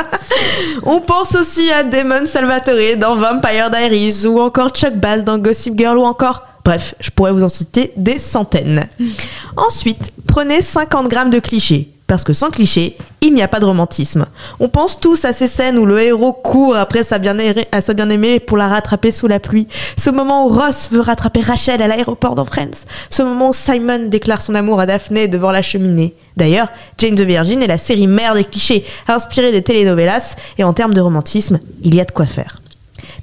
[0.83, 5.79] On pense aussi à Damon Salvatore dans Vampire Diaries ou encore Chuck Bass dans Gossip
[5.79, 6.43] Girl ou encore.
[6.65, 8.87] Bref, je pourrais vous en citer des centaines.
[9.57, 11.89] Ensuite, prenez 50 grammes de clichés.
[12.13, 14.27] Parce que sans clichés, il n'y a pas de romantisme.
[14.61, 18.69] On pense tous à ces scènes où le héros court après sa bien-aimée pour la
[18.69, 19.67] rattraper sous la pluie.
[19.97, 22.85] Ce moment où Ross veut rattraper Rachel à l'aéroport dans Friends.
[23.09, 26.13] Ce moment où Simon déclare son amour à Daphné devant la cheminée.
[26.37, 30.75] D'ailleurs, Jane the Virgin est la série mère des clichés, inspirée des telenovelas, et en
[30.75, 32.61] termes de romantisme, il y a de quoi faire.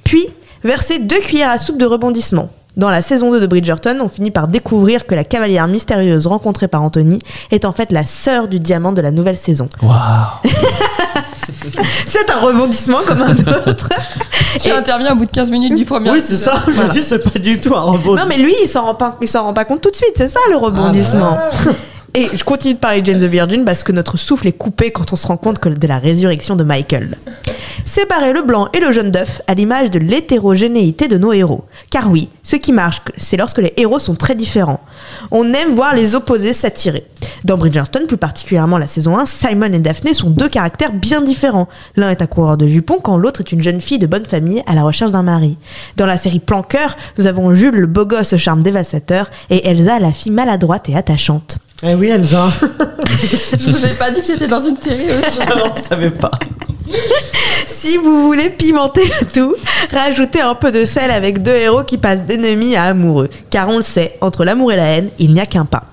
[0.02, 0.26] Puis,
[0.64, 2.50] versez deux cuillères à soupe de rebondissement.
[2.76, 6.68] Dans la saison 2 de Bridgerton, on finit par découvrir que la cavalière mystérieuse rencontrée
[6.68, 7.18] par Anthony
[7.50, 9.68] est en fait la sœur du diamant de la nouvelle saison.
[9.82, 9.92] waouh
[12.06, 13.34] C'est un rebondissement comme un
[13.68, 13.88] autre.
[14.58, 16.62] Qui Et- intervient au bout de 15 minutes du premier oui, c'est ça.
[16.66, 18.16] Je me dis, c'est pas du tout un robot.
[18.16, 20.14] Non mais lui, il s'en rend pas, il s'en rend pas compte tout de suite.
[20.16, 21.36] C'est ça le rebondissement.
[22.14, 24.90] Et je continue de parler de Jane the Virgin parce que notre souffle est coupé
[24.90, 27.16] quand on se rend compte de la résurrection de Michael.
[27.84, 31.64] Séparer le blanc et le jaune d'œuf à l'image de l'hétérogénéité de nos héros.
[31.88, 34.80] Car oui, ce qui marche, c'est lorsque les héros sont très différents.
[35.30, 37.04] On aime voir les opposés s'attirer.
[37.44, 41.68] Dans Bridgerton, plus particulièrement la saison 1, Simon et Daphné sont deux caractères bien différents.
[41.94, 44.64] L'un est un coureur de jupons quand l'autre est une jeune fille de bonne famille
[44.66, 45.56] à la recherche d'un mari.
[45.96, 50.00] Dans la série Planqueur, nous avons Jules le beau gosse au charme dévastateur et Elsa
[50.00, 51.58] la fille maladroite et attachante.
[51.82, 52.50] Eh oui, Elsa.
[53.58, 55.38] Je vous ai pas dit que j'étais dans une série aussi.
[55.40, 56.30] non, je savais pas.
[57.66, 59.54] Si vous voulez pimenter le tout,
[59.90, 63.30] rajoutez un peu de sel avec deux héros qui passent d'ennemis à amoureux.
[63.48, 65.84] Car on le sait, entre l'amour et la haine, il n'y a qu'un pas.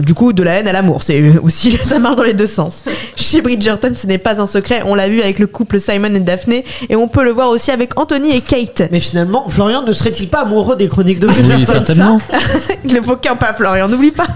[0.00, 2.82] Du coup, de la haine à l'amour, c'est aussi ça marche dans les deux sens.
[3.14, 6.20] Chez Bridgerton, ce n'est pas un secret, on l'a vu avec le couple Simon et
[6.20, 8.84] Daphné, et on peut le voir aussi avec Anthony et Kate.
[8.90, 12.18] Mais finalement, Florian ne serait-il pas amoureux des chroniques de oui Bridgerton, certainement
[12.84, 14.28] Il ne faut qu'un pas, Florian, n'oublie pas.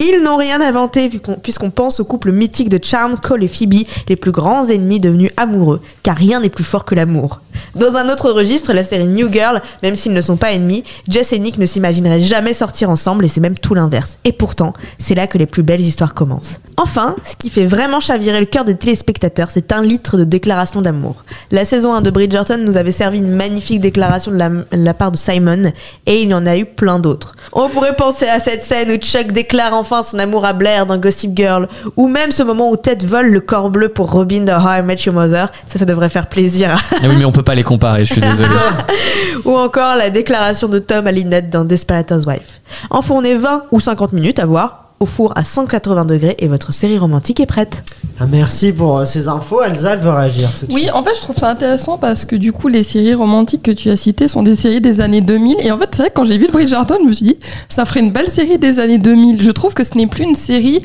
[0.00, 3.84] Ils n'ont rien inventé puisqu'on- puisqu'on pense au couple mythique de Charm, Cole et Phoebe,
[4.08, 7.40] les plus grands ennemis devenus amoureux, car rien n'est plus fort que l'amour.
[7.74, 11.32] Dans un autre registre, la série New Girl, même s'ils ne sont pas ennemis, Jess
[11.34, 13.81] et Nick ne s'imagineraient jamais sortir ensemble et c'est même tout l'inverse.
[14.24, 16.60] Et pourtant, c'est là que les plus belles histoires commencent.
[16.76, 20.80] Enfin, ce qui fait vraiment chavirer le cœur des téléspectateurs, c'est un litre de déclaration
[20.80, 21.24] d'amour.
[21.50, 24.94] La saison 1 de Bridgerton nous avait servi une magnifique déclaration de la, de la
[24.94, 25.72] part de Simon,
[26.06, 27.34] et il y en a eu plein d'autres.
[27.52, 30.96] On pourrait penser à cette scène où Chuck déclare enfin son amour à Blair dans
[30.96, 34.58] Gossip Girl, ou même ce moment où Ted vole le corps bleu pour Robin dans
[34.58, 36.76] How I Met Your Mother, ça, ça devrait faire plaisir.
[36.92, 38.48] Ah oui, mais on peut pas les comparer, je suis désolé.
[39.44, 42.60] ou encore la déclaration de Tom à Lynette dans Desperate Housewives.
[42.90, 46.46] Enfin, on est 20 ou 50 minutes à voir au four à 180 degrés et
[46.46, 47.82] votre série romantique est prête.
[48.20, 49.60] Ah, merci pour euh, ces infos.
[49.60, 50.94] Elsa, elle veut réagir tout de Oui, suite.
[50.94, 53.90] en fait, je trouve ça intéressant parce que du coup, les séries romantiques que tu
[53.90, 55.56] as citées sont des séries des années 2000.
[55.58, 57.38] Et en fait, c'est vrai que quand j'ai vu le Bridgerton, je me suis dit,
[57.68, 59.42] ça ferait une belle série des années 2000.
[59.42, 60.82] Je trouve que ce n'est plus une série,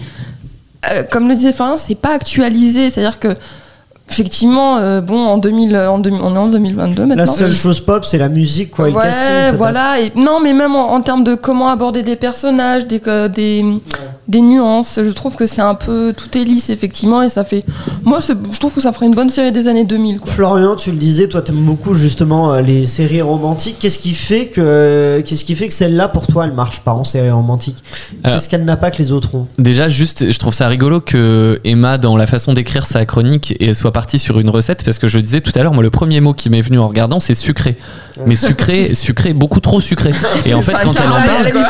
[0.92, 2.90] euh, comme le disait Florian, c'est pas actualisé.
[2.90, 3.36] C'est-à-dire que,
[4.10, 7.16] effectivement, euh, bon, en 2000, en 2000 on est en 2022 maintenant.
[7.24, 9.58] La seule chose pop, c'est la musique, quoi, et le ouais, casting.
[9.58, 10.00] voilà.
[10.00, 13.64] Et, non, mais même en, en termes de comment aborder des personnages, des, euh, des,
[14.28, 16.14] des nuances, je trouve que c'est un peu.
[16.16, 17.64] Tout est lisse, effectivement, et ça fait.
[18.04, 20.20] Moi, je trouve que ça ferait une bonne série des années 2000.
[20.20, 20.32] Quoi.
[20.32, 23.78] Florian, tu le disais, toi, t'aimes beaucoup justement euh, les séries romantiques.
[23.80, 27.04] Qu'est-ce qui fait que, qu'est-ce qui fait que celle-là, pour toi, elle marche pas en
[27.04, 27.78] série romantique?
[28.24, 29.48] Alors- Qu'est-ce qu'elle n'a pas que les autres ont?
[29.58, 33.74] Déjà, juste, je trouve ça rigolo que Emma, dans la façon d'écrire sa chronique, et
[33.74, 36.20] soit partie sur une recette, parce que je disais tout à l'heure, moi, le premier
[36.20, 37.78] mot qui m'est venu en regardant, c'est sucré.
[38.26, 40.12] Mais sucré, sucré, beaucoup trop sucré.
[40.46, 41.70] Et en fait, quand elle en parle,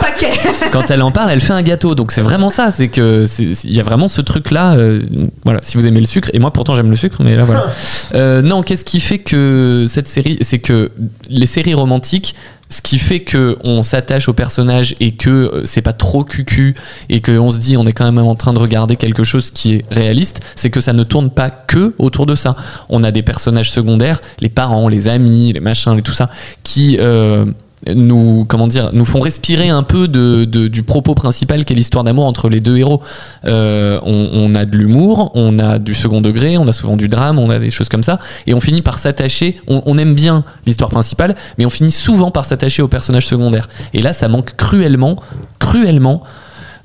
[0.71, 1.93] quand elle en parle, elle fait un gâteau.
[1.95, 2.71] Donc c'est vraiment ça.
[2.71, 4.75] C'est que il y a vraiment ce truc-là.
[4.75, 5.01] euh,
[5.45, 7.67] voilà, si vous aimez le sucre, et moi pourtant j'aime le sucre, mais là voilà.
[8.15, 10.91] Euh, non, qu'est-ce qui fait que cette série, c'est que
[11.29, 12.35] les séries romantiques.
[12.69, 16.75] Ce qui fait que on s'attache au personnage et que euh, c'est pas trop cucu
[17.07, 19.51] et que on se dit on est quand même en train de regarder quelque chose
[19.51, 22.57] qui est réaliste, c'est que ça ne tourne pas que autour de ça.
[22.89, 26.29] On a des personnages secondaires, les parents, les amis, les machins, les tout ça,
[26.63, 27.45] qui euh,
[27.93, 32.03] nous comment dire nous font respirer un peu de, du propos principal qui est l'histoire
[32.03, 33.01] d'amour entre les deux héros.
[33.45, 37.37] Euh, on, a de l'humour on a du second degré on a souvent du drame
[37.37, 38.17] on a des choses comme ça
[38.47, 42.31] et on finit par s'attacher on, on aime bien l'histoire principale mais on finit souvent
[42.31, 45.15] par s'attacher aux personnages secondaires et là ça manque cruellement
[45.59, 46.23] cruellement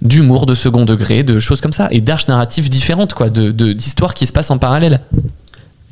[0.03, 4.13] d'humour de second degré de choses comme ça et d'arches narratives différentes quoi de- d'histoires
[4.15, 5.01] qui se passent en parallèle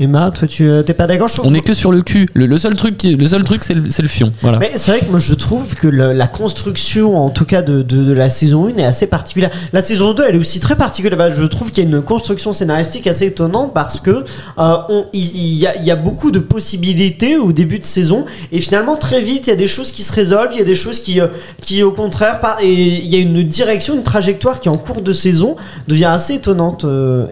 [0.00, 2.58] Emma, toi, tu euh, t'es pas d'accord on est que sur le cul le, le
[2.58, 5.18] seul truc qui- le seul truc c'est le, fion voilà Mais c'est vrai que moi
[5.18, 8.76] je trouve que le- la construction, en tout cas de, de- de la saison 1,
[8.78, 9.50] est assez particulière.
[9.72, 11.18] La saison 2, elle est aussi très particulière.
[11.18, 15.04] Bah, je trouve qu'il y a une construction scénaristique assez étonnante parce que euh, on-
[15.12, 18.60] il il y, a, il y a beaucoup de possibilités au début de saison et
[18.60, 20.74] finalement très vite il y a des choses qui se résolvent, il y a des
[20.74, 21.28] choses qui, euh,
[21.60, 25.02] qui au contraire, par- et il y a une direction, une trajectoire qui en cours
[25.02, 25.56] de saison
[25.88, 26.84] devient assez étonnante.
[26.84, 27.26] euh,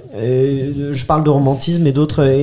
[0.93, 2.43] je parle de romantisme et d'autres, euh,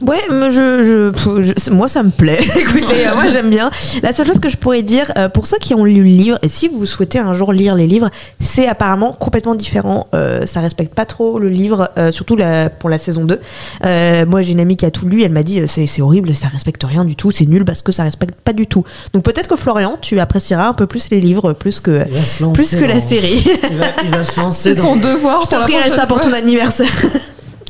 [0.00, 2.38] Ouais, mais je, je- pff, je- moi ça me plaît.
[2.60, 3.70] Écoutez, moi j'aime bien.
[4.02, 6.38] La seule chose que je pourrais dire, euh, pour ceux qui ont lu le livre,
[6.42, 10.06] et si vous souhaitez un jour lire les livres, c'est apparemment complètement différent.
[10.14, 13.40] Euh, ça respecte pas trop le livre, euh, surtout la- pour la saison 2.
[13.84, 16.34] Euh, moi j'ai une amie qui a tout lu, elle m'a dit euh, c'est horrible,
[16.34, 18.84] ça respecte rien du tout, c'est nul parce que ça respecte pas du tout.
[19.12, 22.04] Donc peut-être que Florian, tu apprécieras un peu plus les livres, plus que,
[22.52, 23.42] plus que la série.
[23.70, 25.42] Il va, il va se lancer C'est dans- son devoir.
[25.44, 26.86] Je t'offrirai ça pour ton anniversaire.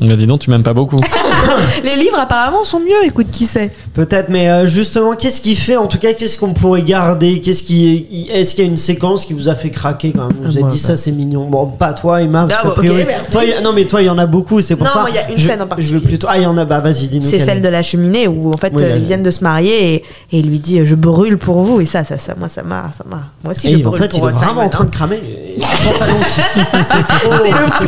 [0.01, 0.97] On m'a dit non tu m'aimes pas beaucoup
[1.85, 3.71] les livres apparemment sont mieux, écoute qui sait.
[3.95, 7.41] Peut-être, mais euh, justement, qu'est-ce qui fait, en tout cas, qu'est-ce qu'on pourrait garder?
[7.41, 10.37] Qu'est-ce qui, est-ce qu'il y a une séquence qui vous a fait craquer quand même?
[10.43, 10.87] Vous avez dit bah.
[10.89, 11.47] ça, c'est mignon.
[11.47, 12.47] Bon, pas toi, Emma.
[12.49, 13.31] parce Ah, bah, ok, priori- merci.
[13.31, 15.01] toi, il y non, mais toi, il y en a beaucoup, c'est pour Non, ça.
[15.01, 15.99] moi, il y a une Je- scène en Je particulier.
[15.99, 16.27] veux plutôt.
[16.31, 16.65] Ah, il y en a.
[16.65, 17.27] Bah, vas-y, dis-nous.
[17.29, 17.61] C'est celle est.
[17.63, 20.05] de la cheminée où en fait Oui, euh, la- ils viennent de se marier et,
[20.33, 22.91] et il lui dit je brûle pour vous et ça ça, ça moi ça m'a
[22.97, 24.69] ça m'a moi aussi Et je en brûle fait, il pour est euh, vraiment en
[24.69, 24.87] train hein.
[24.87, 25.21] de cramer.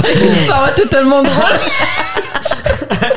[0.02, 1.32] C'est été tellement drôle.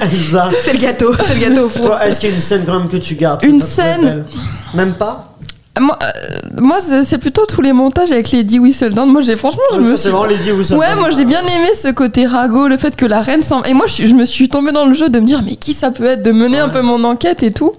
[0.10, 2.80] C'est le gâteau c'est le gâteau au Toi, est-ce qu'il y a une scène quand
[2.80, 4.26] même que tu gardes Une scène
[4.74, 5.36] Même pas
[5.80, 9.10] Moi, euh, moi c'est plutôt tous les montages avec Lady Whistledown.
[9.10, 9.98] Moi, j'ai franchement, je Ouais, me suis.
[9.98, 10.52] C'est vraiment Lady.
[10.52, 13.64] Ouais, moi j'ai bien aimé ce côté ragot, le fait que la reine s'en.
[13.64, 15.92] Et moi je me suis tombée dans le jeu de me dire, mais qui ça
[15.92, 17.74] peut être, de mener un peu mon enquête et tout.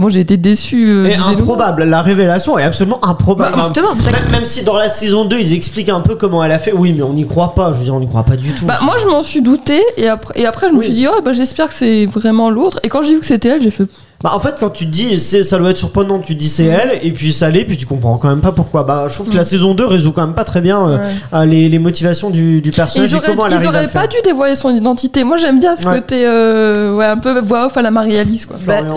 [0.00, 0.88] Bon, j'ai été déçue.
[0.88, 3.54] euh, Et improbable, la révélation est absolument improbable.
[3.56, 6.14] Bah, justement, c'est ça même, même si dans la saison 2 ils expliquent un peu
[6.14, 7.72] comment elle a fait, oui, mais on n'y croit pas.
[7.72, 8.64] Je veux dire, on n'y croit pas du tout.
[8.64, 10.86] Bah, moi je m'en suis douté et après, et après je me Oui.
[10.86, 12.80] suis dit, oh bah j'espère que c'est vraiment l'autre.
[12.82, 13.84] Et quand j'ai vu que c'était elle, j'ai fait.
[14.22, 16.50] Bah, en fait, quand tu te dis c'est, ça doit être surprenant, tu te dis
[16.50, 18.82] c'est elle, et puis ça l'est, puis tu comprends quand même pas pourquoi.
[18.84, 21.00] Bah, je trouve que la saison 2 résout quand même pas très bien euh, Ouais.
[21.32, 23.88] euh, les, les motivations du, du Et personnage ils et, auraient, comment elle ils auraient
[23.88, 25.24] pas dû dévoiler son identité.
[25.24, 25.94] Moi j'aime bien ce Ouais.
[26.00, 28.56] côté euh, ouais, un peu voix off à la Marie-Alice quoi.
[28.66, 28.94] Bah, Florian.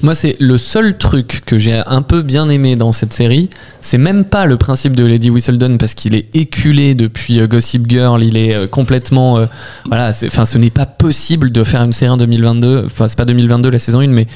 [0.00, 3.48] Moi, c'est le seul truc que j'ai un peu bien aimé dans cette série.
[3.80, 8.22] C'est même pas le principe de Lady Whistledown parce qu'il est éculé depuis Gossip Girl.
[8.22, 9.38] Il est complètement.
[9.38, 9.46] euh,
[9.86, 12.82] voilà, c'est- enfin, ce n'est pas possible de faire une série en 2022.
[12.86, 14.26] Enfin, c'est pas 2022 la saison 1, mais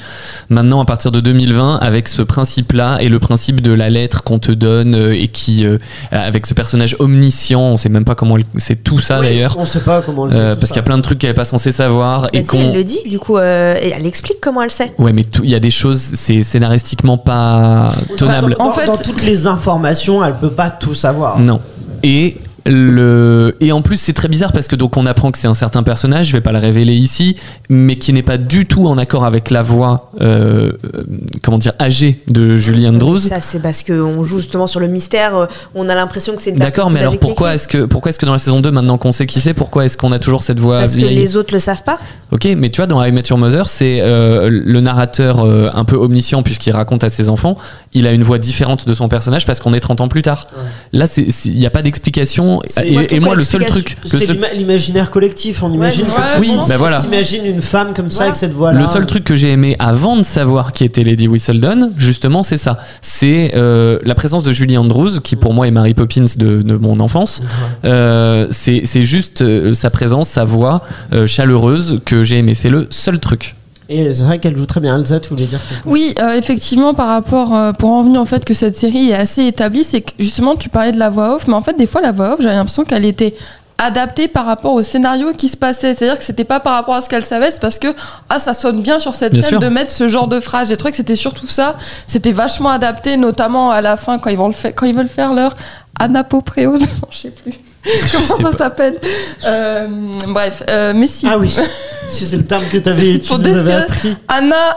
[0.49, 4.39] maintenant à partir de 2020 avec ce principe-là et le principe de la lettre qu'on
[4.39, 5.79] te donne euh, et qui, euh,
[6.11, 9.57] avec ce personnage omniscient, on sait même pas comment elle- c'est tout ça Oui, d'ailleurs.
[9.59, 11.31] On sait pas comment elle euh, sait parce qu'il y a plein de trucs qu'elle
[11.31, 13.91] est pas censée savoir Bah et si, qu'on elle le dit du coup euh, et
[13.97, 17.93] elle explique comment elle sait Ouais, mais il y a des choses, c'est scénaristiquement pas
[18.17, 18.57] tenable.
[18.59, 21.39] Dans, En fait- dans toutes les informations, elle peut pas tout savoir.
[21.39, 21.61] Non.
[22.03, 22.37] Et
[22.67, 25.55] le et en plus c'est très bizarre parce que donc on apprend que c'est un
[25.55, 27.37] certain personnage, je vais pas le révéler ici,
[27.69, 31.03] mais qui n'est pas du tout en accord avec la voix, euh, euh,
[31.43, 33.19] comment dire, âgée de Julie Andrews.
[33.19, 35.37] Ça, c'est parce qu'on joue justement sur le mystère.
[35.37, 38.11] euh, On a l'impression que c'est une D'accord, mais alors que pourquoi est-ce que pourquoi
[38.11, 40.19] est-ce que dans la saison 2 maintenant qu'on sait qui c'est, pourquoi est-ce qu'on a
[40.19, 41.99] toujours cette voix Parce que vieille les autres le savent pas.
[42.31, 45.85] Ok, mais tu vois, dans I Met Your Mother, c'est euh, le narrateur euh, un
[45.85, 47.57] peu omniscient puisqu'il raconte à ses enfants.
[47.93, 50.47] Il a une voix différente de son personnage parce qu'on est 30 ans plus tard.
[50.93, 52.52] Là, c'est- c'est- il n'y a pas d'explication.
[52.85, 56.49] Et, moi, et le seul truc, C'est seul, l'imaginaire collectif, on imagine tout le Oui,
[56.57, 57.01] monde bah voilà.
[57.01, 58.31] s'imagine une femme comme ça Voilà.
[58.31, 58.81] avec cette voix-là.
[58.81, 62.59] le seul truc que j'ai aimé avant de savoir qui était Lady Whistledown, justement, c'est
[62.59, 62.79] ça.
[63.01, 66.77] C'est euh, la présence de Julie Andrews, qui pour moi est Mary Poppins de, de
[66.77, 67.41] mon enfance.
[67.85, 70.83] Euh, c'est c'est juste euh, sa présence, sa voix
[71.13, 72.55] euh, chaleureuse que j'ai aimé.
[72.55, 73.55] C'est le seul truc.
[73.95, 74.97] Et c'est vrai qu'elle joue très bien.
[74.97, 78.23] Elsa, tu voulais dire quelque chose Oui, euh, effectivement, par rapport, euh, pour en venir
[78.23, 81.11] au fait que cette série est assez établie, c'est que justement, tu parlais de la
[81.11, 83.35] voix off, mais en fait, des fois, la voix off, j'avais l'impression qu'elle était
[83.77, 85.95] adaptée par rapport au scénario qui se passait.
[85.95, 87.89] C'est-à-dire que c'était pas par rapport à ce qu'elle savait, c'est parce que
[88.31, 89.61] ah ça sonne bien sur cette Bien scène sûr.
[89.61, 90.69] de mettre ce genre de phrase.
[90.69, 91.77] J'ai trouvé que c'était surtout ça.
[92.07, 95.09] C'était vachement adapté, notamment à la fin quand ils vont le faire, quand ils veulent
[95.09, 95.57] faire leur
[95.99, 96.83] anapopréose.
[97.11, 97.53] Je sais plus.
[98.13, 98.99] Comment ça s'appelle
[99.45, 99.87] Euh,
[100.29, 101.27] Bref, euh, mais si.
[101.29, 101.55] Ah oui,
[102.07, 104.17] si c'est le terme que t'avais, tu Pour nous avais décrire- appris.
[104.29, 104.77] Anna,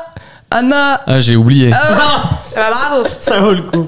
[0.52, 1.02] Anna.
[1.08, 1.72] Ah, j'ai oublié.
[1.74, 3.08] Ah, Ah bah, bravo.
[3.20, 3.86] Ça vaut le coup.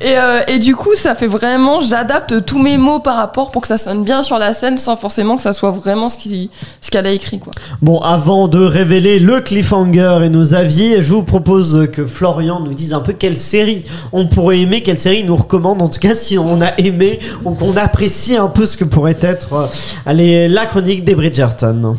[0.00, 3.62] Et, euh, et du coup, ça fait vraiment, j'adapte tous mes mots par rapport pour
[3.62, 6.50] que ça sonne bien sur la scène sans forcément que ça soit vraiment ce qui-
[6.80, 7.38] ce qu'elle a écrit.
[7.38, 7.52] Quoi.
[7.82, 12.74] Bon, avant de révéler le cliffhanger et nos avis, je vous propose que Florian nous
[12.74, 16.00] dise un peu quelle série on pourrait aimer, quelle série il nous recommande, en tout
[16.00, 19.66] cas si on a aimé ou qu'on apprécie un peu ce que pourrait être euh,
[20.06, 21.96] allez, la chronique des Bridgerton.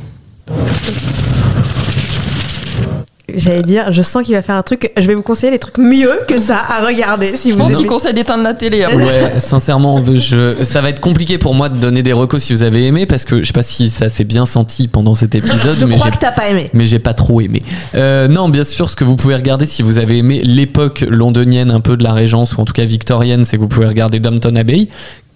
[3.35, 4.91] J'allais dire, je sens qu'il va faire un truc.
[4.97, 7.73] Je vais vous conseiller des trucs mieux que ça à regarder si Je vous pense
[7.75, 8.83] qu'il conseille d'éteindre la télé.
[8.83, 8.89] hein.
[8.95, 12.63] Ouais, sincèrement, je, ça va être compliqué pour moi de donner des recos si vous
[12.63, 15.77] avez aimé parce que je sais pas si ça s'est bien senti pendant cet épisode,
[15.79, 16.69] Je mais crois que t'as pas aimé.
[16.73, 17.63] mais j'ai pas trop aimé.
[17.95, 21.71] Euh, non, bien sûr, ce que vous pouvez regarder si vous avez aimé l'époque londonienne
[21.71, 24.19] un peu de la Régence ou en tout cas victorienne, c'est que vous pouvez regarder
[24.19, 24.87] Downton Abbey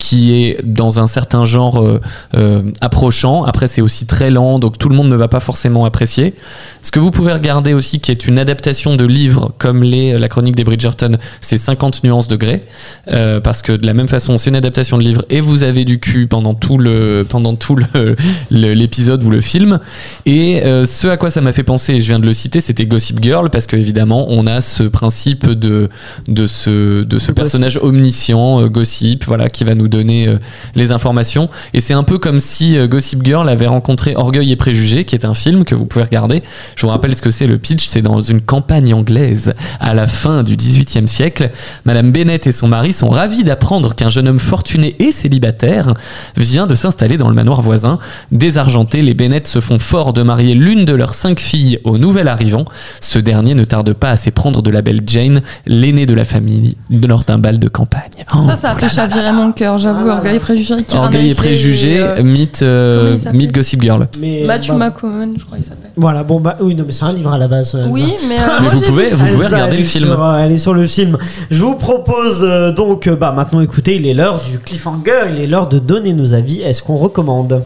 [0.06, 2.00] qui est dans un certain genre euh,
[2.36, 3.44] euh, approchant.
[3.44, 6.36] Après, c'est aussi très lent, donc tout le monde ne va pas forcément apprécier.
[6.84, 10.28] Ce que vous pouvez regarder aussi, qui est une adaptation de livres comme les, la
[10.28, 12.62] chronique des Bridgerton, c'est 50 nuances de gré,
[13.12, 15.86] Euh, parce que de la même façon, c'est une adaptation de livre et vous avez
[15.86, 18.16] du cul pendant tout le pendant tout le
[18.52, 19.80] le- l'épisode ou le film.
[20.28, 22.62] Et euh, ce à quoi ça m'a fait penser, et je viens de le citer,
[22.62, 25.90] c'était Gossip Girl, parce que évidemment, on a ce principe de
[26.28, 30.38] de ce de ce personnage omniscient, euh, Gossip, voilà, qui va nous donner euh,
[30.76, 31.50] les informations.
[31.74, 35.16] Et c'est un peu comme si euh, Gossip Girl avait rencontré Orgueil et Préjugés, qui
[35.16, 36.44] est un film que vous pouvez regarder.
[36.76, 40.08] Je vous rappelle ce que c'est le pitch, c'est dans une campagne anglaise à la
[40.08, 41.52] fin du XVIIIe siècle.
[41.86, 45.94] Madame Bennett et son mari sont ravis d'apprendre qu'un jeune homme fortuné et célibataire
[46.38, 48.00] vient de s'installer dans le manoir voisin.
[48.32, 52.28] Désargentés, les Bennett se font fort de marier l'une de leurs cinq filles au nouvel
[52.28, 52.66] arrivant.
[53.02, 56.76] Ce dernier ne tarde pas à s'éprendre de la belle Jane, l'aînée de la famille,
[57.08, 58.12] lors d'un bal de campagne.
[58.34, 58.44] Oh.
[58.48, 60.10] Ça, ça a fait chavirer mon cœur, j'avoue.
[60.10, 60.76] Orgueil et préjugés.
[60.88, 64.08] Keira Orgueil et Knightley préjugés, euh, mythe, euh, il s'appelle mythe Gossip Girl.
[64.20, 65.92] Mais, Matthew bah, McComan, je crois qu'il s'appelle.
[65.96, 67.74] Voilà, bon bah oui, non mais c'est un livre à la base.
[67.76, 67.88] Elsa.
[67.92, 70.06] Oui, mais, euh, Mais vous pouvez, vous pouvez Elsa, regarder le film.
[70.06, 71.18] sur, euh, elle est sur le film.
[71.50, 75.42] Je vous propose euh, donc, euh, bah maintenant écoutez, il est l'heure du cliffhanger, il
[75.42, 76.62] est l'heure de donner nos avis.
[76.62, 77.64] Est-ce qu'on recommande?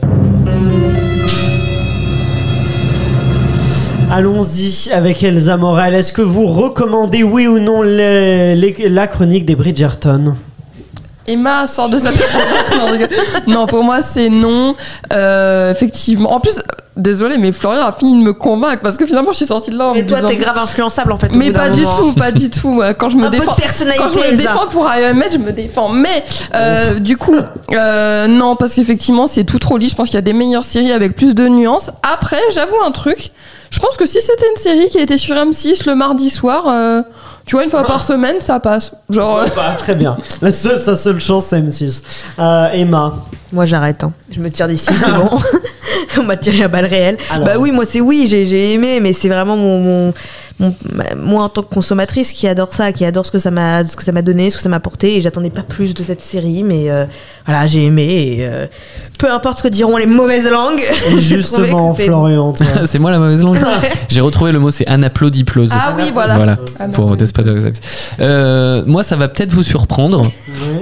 [4.12, 5.94] Allons-y avec Elsa Morel.
[5.94, 10.34] Est-ce que vous recommandez, oui ou non, les- les- la chronique des Bridgerton?
[11.30, 12.10] Emma sort de sa
[13.48, 14.76] non, pour moi, c'est non.
[15.14, 16.34] Euh, effectivement.
[16.34, 16.60] En plus,
[17.00, 19.78] désolé, mais Florian a fini de me convaincre parce que finalement, je suis sortie de
[19.78, 21.34] là en Mais me toi, disant- t'es grave influençable en fait.
[21.34, 21.98] au Mais bout pas du moment.
[21.98, 22.82] tout, pas du tout.
[22.98, 24.42] Quand je me Un peu défends, de personnalité, quand je me Elsa.
[24.44, 25.90] défends pour IMH, je me défends.
[25.90, 26.24] Mais
[26.56, 27.36] euh, du coup,
[27.72, 29.92] euh, non, parce qu'effectivement, c'est tout trop lisse.
[29.92, 31.90] Je pense qu'il y a des meilleures séries avec plus de nuances.
[32.04, 33.32] Après, j'avoue un truc.
[33.72, 37.04] Je pense que si c'était une série qui était sur M6 le mardi soir, euh,
[37.46, 38.94] tu vois, une fois par semaine, ça passe.
[39.12, 39.38] Genre.
[39.38, 40.18] euh, Bah, Très bien.
[40.42, 42.02] La seule, sa seule chance, c'est M6.
[42.40, 43.14] Euh, Emma.
[43.54, 44.12] Moi j'arrête, hein.
[44.32, 45.30] je me tire d'ici, c'est bon.
[46.24, 47.18] On m'a tiré à balles réelles.
[47.30, 47.46] Alors.
[47.46, 50.14] Bah oui, moi c'est oui, j'ai aimé, mais c'est vraiment mon, mon,
[50.60, 50.76] mon-
[51.18, 53.96] moi en tant que consommatrice qui adore ça, qui adore ce que ça m'a ce
[53.96, 56.22] que ça m'a donné, ce que ça m'a apporté, et j'attendais pas plus de cette
[56.22, 57.06] série, mais euh,
[57.46, 58.06] voilà, j'ai aimé.
[58.40, 58.68] Et, euh,
[59.18, 60.82] peu importe ce que diront les mauvaises langues.
[61.12, 62.54] Et justement, Florian,
[62.88, 63.58] c'est moi la mauvaise langue.
[64.10, 65.70] J'ai retrouvé le mot, c'est anaplodiplose.
[65.74, 66.36] Ah oui, voilà.
[66.36, 66.94] Voilà, Ah non.
[66.94, 67.74] pour Housewives.
[68.20, 70.22] Euh, moi, ça va peut-être vous surprendre,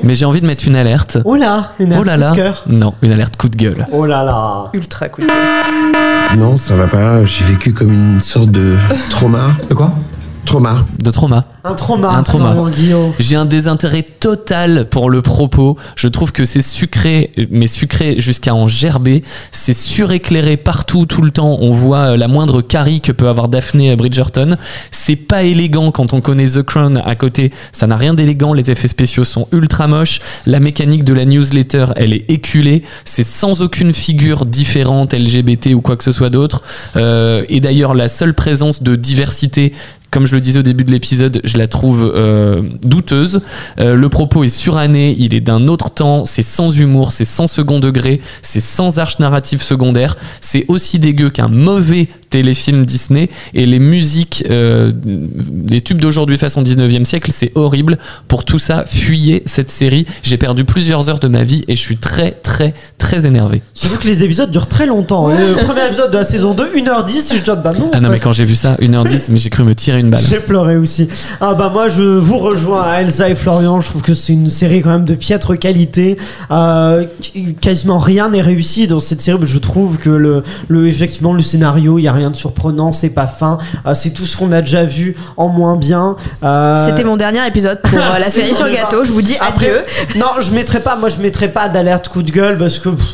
[0.04, 1.18] mais j'ai envie de mettre une alerte.
[1.26, 2.30] Oh là, une Oh là alerte là.
[2.32, 2.64] de cœur.
[2.68, 3.86] Non, une alerte coup de gueule.
[3.92, 4.70] Oh là là.
[4.74, 5.26] Ultra cool.
[6.38, 7.26] Non, ça va pas.
[7.26, 8.76] J'ai vécu comme une sorte de
[9.10, 9.52] trauma.
[9.70, 9.92] De quoi?
[10.48, 10.86] Trauma.
[11.00, 11.46] de trauma.
[11.66, 12.10] Un trauma.
[12.12, 12.56] Un trauma.
[13.20, 15.78] J'ai un désintérêt total pour le propos.
[15.98, 19.24] Je trouve que c'est sucré, mais sucré jusqu'à en gerber.
[19.52, 21.58] C'est suréclairé partout, tout le temps.
[21.60, 24.56] On voit euh, la moindre carie que peut avoir Daphné Bridgerton.
[24.90, 27.52] C'est pas élégant quand on connaît The Crown à côté.
[27.74, 28.54] Ça n'a rien d'élégant.
[28.54, 30.22] Les effets spéciaux sont ultra moches.
[30.46, 32.84] La mécanique de la newsletter, elle est éculée.
[33.04, 36.64] C'est sans aucune figure différente, LGBT ou quoi que ce soit d'autre.
[36.96, 39.74] Euh, et d'ailleurs, la seule présence de diversité
[40.12, 43.42] comme je le disais au début de l'épisode, je la trouve euh, douteuse.
[43.80, 47.48] Euh, le propos est suranné, il est d'un autre temps, c'est sans humour, c'est sans
[47.48, 53.30] second degré, c'est sans arche narrative secondaire, c'est aussi dégueu qu'un mauvais téléfilm Disney.
[53.54, 54.92] Et les musiques, euh,
[55.70, 57.98] les tubes d'aujourd'hui façon 19e siècle, c'est horrible.
[58.28, 60.06] Pour tout ça, fuyez cette série.
[60.24, 63.62] J'ai perdu plusieurs heures de ma vie et je suis très, très, très énervé.
[63.74, 65.28] Surtout que les épisodes durent très longtemps.
[65.30, 67.90] Le premier épisode de la saison 2, 1h10, je dis bah non.
[67.94, 70.22] Ah non, mais quand j'ai vu ça, 1h10, mais j'ai cru me tirer une balle.
[70.30, 71.08] J'ai pleuré aussi.
[71.40, 73.80] Ah bah moi je vous rejoins Elsa et Florian.
[73.82, 76.18] Je trouve que c'est une série quand même de piètre qualité.
[76.52, 79.38] Euh, qu- quasiment rien n'est réussi dans cette série.
[79.40, 82.92] mais Je trouve que le, le effectivement le scénario, il y a rien de surprenant,
[82.92, 83.58] c'est pas fin.
[83.86, 86.16] Euh, c'est tout ce qu'on a déjà vu en moins bien.
[86.44, 89.04] Euh, C'était mon dernier épisode pour euh, la série sur gâteau.
[89.06, 89.84] Je vous dis Après, adieu.
[90.18, 90.96] Non, je mettrai pas.
[90.96, 92.90] Moi, je mettrai pas d'alerte coup de gueule parce que.
[92.90, 93.06] pff,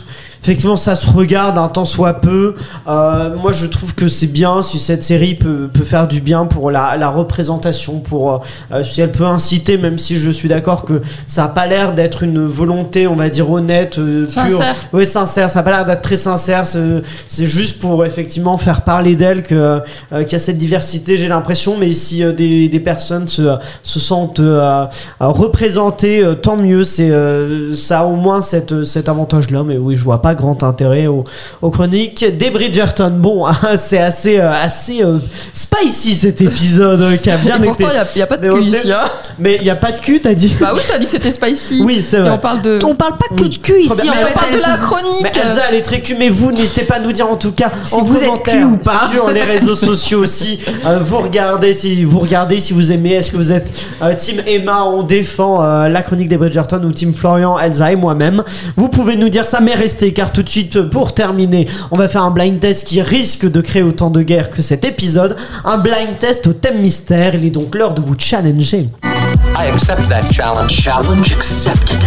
[0.44, 2.56] Effectivement, ça se regarde un temps soit peu.
[2.88, 6.46] Euh, moi, je trouve que c'est bien si cette série peut, peut faire du bien
[6.46, 10.84] pour la, la représentation, pour euh, si elle peut inciter, même si je suis d'accord
[10.84, 14.32] que ça a pas l'air d'être une volonté, on va dire honnête, euh, pure.
[14.34, 14.76] Sincère.
[14.91, 15.50] Oui, sincère.
[15.50, 16.66] Ça a pas l'air d'être très sincère.
[16.68, 19.56] C'est juste pour effectivement faire parler d'elle que
[20.12, 21.16] euh, qu'il y a cette diversité.
[21.16, 24.86] J'ai l'impression, mais si euh, des, des personnes se, se sentent euh,
[25.20, 26.84] représentées, euh, tant mieux.
[26.84, 29.64] C'est euh, ça a au moins cette, cet avantage-là.
[29.64, 31.24] Mais oui, je vois pas grand intérêt aux,
[31.62, 33.12] aux chroniques des Bridgerton.
[33.16, 35.18] Bon, c'est assez euh, assez euh,
[35.54, 38.54] spicy cet épisode euh, qui a bien Et pourtant, il n'y a, pas de Mais
[38.54, 38.92] cul ici.
[38.92, 39.06] Hein.
[39.40, 41.32] Mais il y a pas de cul, t'as dit Bah oui, t'as dit que c'était
[41.32, 41.82] spicy.
[41.84, 42.30] Oui, c'est Et vrai.
[42.32, 42.80] on parle de.
[42.84, 43.94] On parle pas que de cul ici.
[44.04, 45.24] Mais on parle de la chronique.
[45.24, 47.52] Mais Elsa, elle est très cul, mais vous, n'hésitez pas à nous dire en tout
[47.52, 49.10] cas Si en vous êtes commentaire cul ou pas.
[49.12, 50.60] sur les réseaux sociaux aussi.
[50.86, 53.14] euh, vous regardez si vous regardez si vous aimez.
[53.14, 53.72] Est-ce que vous êtes
[54.02, 57.96] euh, Team Emma, on défend euh, la chronique des Bridgerton ou Team Florian, Elsa et
[57.96, 58.44] moi-même.
[58.76, 62.24] Vous pouvez nous dire ça, mais restez tout de suite pour terminer, on va faire
[62.24, 65.36] un blind test qui risque de créer autant de guerre que cet épisode.
[65.65, 67.36] Un blind test au thème mystère.
[67.36, 68.89] Il est donc l'heure de vous challenger.
[69.56, 70.72] I accept that challenge.
[70.72, 71.97] Challenge accepted.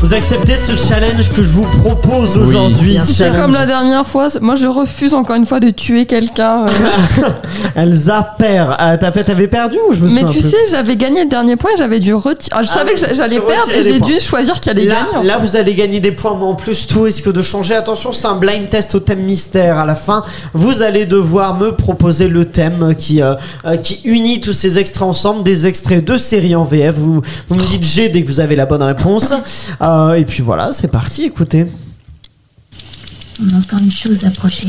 [0.00, 2.96] Vous acceptez ce challenge que je vous propose aujourd'hui.
[3.04, 3.36] C'est Challenge.
[3.42, 4.28] comme la dernière fois.
[4.40, 6.66] Moi, je refuse encore une fois de tuer quelqu'un.
[6.66, 7.28] euh.
[7.76, 8.76] Elsa perd.
[8.78, 11.56] Ah, t'as- T'avais perdu ou je me Mais souviens tu sais, j'avais gagné le dernier
[11.56, 12.50] point et j'avais dû retirer.
[12.52, 14.08] Ah, je Ah savais oui, que j'a- j'allais tu perdre retirais et des j'ai points.
[14.08, 15.26] dû choisir qui allait Là, gagner.
[15.26, 17.74] là, vous allez gagner des points, mais en plus, tout risque de changer.
[17.74, 19.76] Attention, c'est un blind test au thème mystère.
[19.78, 20.22] À la fin,
[20.54, 23.34] vous allez devoir me proposer le thème qui, euh,
[23.66, 26.94] euh, qui unit tous ces extraits ensemble, des extraits de séries en VF.
[26.96, 29.32] Vous, vous me dites G dès que vous avez la bonne réponse.
[29.82, 31.66] Euh, et puis voilà, c'est parti, écoutez.
[33.42, 34.68] On entend une chose approcher.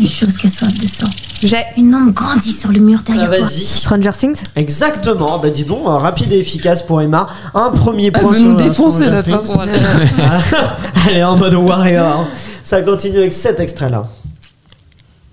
[0.00, 1.08] Une chose qui a soif de sang.
[1.42, 3.46] J'ai Une ombre grandit sur le mur Ah, derrière toi.
[3.46, 3.64] Vas-y.
[3.64, 4.42] Stranger Things.
[4.56, 7.26] Exactement, bah dis donc, euh, rapide et efficace pour Emma.
[7.54, 8.32] Un premier Elle point.
[8.32, 9.46] veut sur, nous euh, défoncer sur Netflix.
[9.46, 9.60] façon.
[11.08, 12.26] elle- est en mode warrior.
[12.64, 14.04] Ça continue avec cet extrait-là.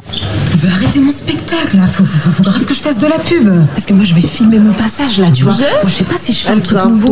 [0.08, 1.12] Bah, arrêtez mon
[1.56, 3.49] spectacle là, faut, faut, faut grave que je fasse de la pub.
[3.74, 5.53] Parce que moi je vais filmer mon passage là, tu vois.
[5.86, 7.08] Je sais pas si je fais un truc nouveau.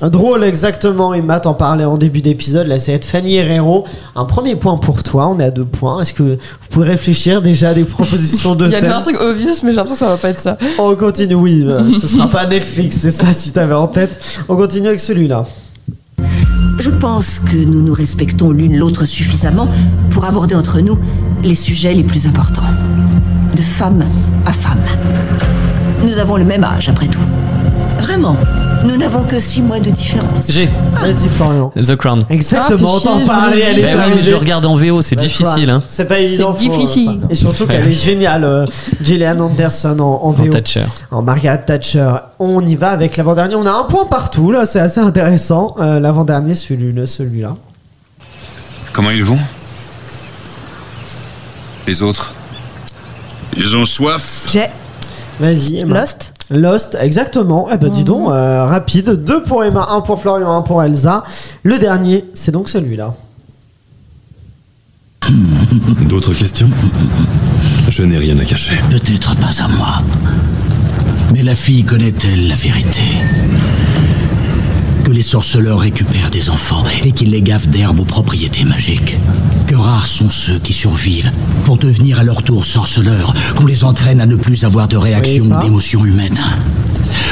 [0.00, 0.10] Drôle.
[0.10, 1.14] Drôle, exactement.
[1.14, 2.66] Emma t'en parlait en début d'épisode.
[2.66, 3.84] Là, c'est de Fanny Herrero.
[4.14, 5.28] Un premier point pour toi.
[5.28, 6.02] On est à deux points.
[6.02, 9.02] Est-ce que vous pouvez réfléchir déjà à des propositions de Il y a déjà un
[9.02, 10.58] truc obvious, mais j'ai l'impression que ça va pas être ça.
[10.78, 11.34] On continue.
[11.34, 12.96] Oui, euh, ce sera pas Netflix.
[13.00, 14.18] C'est ça si t'avais en tête.
[14.48, 15.44] On continue avec celui-là.
[16.78, 19.68] Je pense que nous nous respectons l'une l'autre suffisamment
[20.10, 20.98] pour aborder entre nous
[21.42, 22.62] les sujets les plus importants.
[23.56, 24.04] De femme
[24.44, 24.78] à femme.
[26.04, 27.26] Nous avons le même âge, après tout.
[27.98, 28.36] Vraiment,
[28.84, 30.48] nous n'avons que six mois de différence.
[30.50, 31.72] J'ai Vas-y, Florian.
[31.74, 32.22] The Crown.
[32.28, 32.98] Exactement.
[32.98, 33.94] Ah, t'en Elle est.
[33.96, 35.70] Bah oui, mais je regarde en VO, c'est Bah, difficile.
[35.70, 35.82] Hein.
[35.86, 36.54] C'est pas évident.
[36.58, 37.20] C'est faut- difficile.
[37.30, 38.44] Et surtout qu'elle est géniale.
[38.44, 38.66] euh,
[39.02, 40.48] Gillian Anderson en, en En VO.
[40.50, 40.84] Thatcher.
[41.10, 42.10] En Margaret Thatcher.
[42.38, 43.54] On y va avec l'avant-dernier.
[43.54, 45.74] On a un point partout, là, c'est assez intéressant.
[45.80, 47.06] Euh, l'avant-dernier, celui-là.
[47.06, 47.54] celui-là.
[48.92, 49.38] Comment ils vont?
[51.86, 52.32] Les autres?
[53.56, 54.66] Ils ont soif J'ai
[55.40, 56.00] Vas-y, Emma.
[56.00, 56.32] Lost.
[56.50, 57.68] Lost, exactement.
[57.72, 59.10] Eh ben, dis donc, euh, rapide.
[59.24, 61.24] Deux pour Emma, un pour Florian, un pour Elsa.
[61.62, 63.14] Le dernier, c'est donc celui-là.
[66.08, 66.68] D'autres questions?
[67.90, 68.76] Je n'ai rien à cacher.
[68.90, 69.98] Peut-être pas à moi.
[71.32, 73.02] Mais la fille connaît-elle la vérité?
[75.06, 79.16] Que les sorceleurs récupèrent des enfants et qu'ils les gavent d'herbes aux propriétés magiques.
[79.68, 81.30] Que rares sont ceux qui survivent
[81.64, 85.44] pour devenir à leur tour sorceleurs, qu'on les entraîne à ne plus avoir de réaction
[85.44, 86.36] ou d'émotion humaine.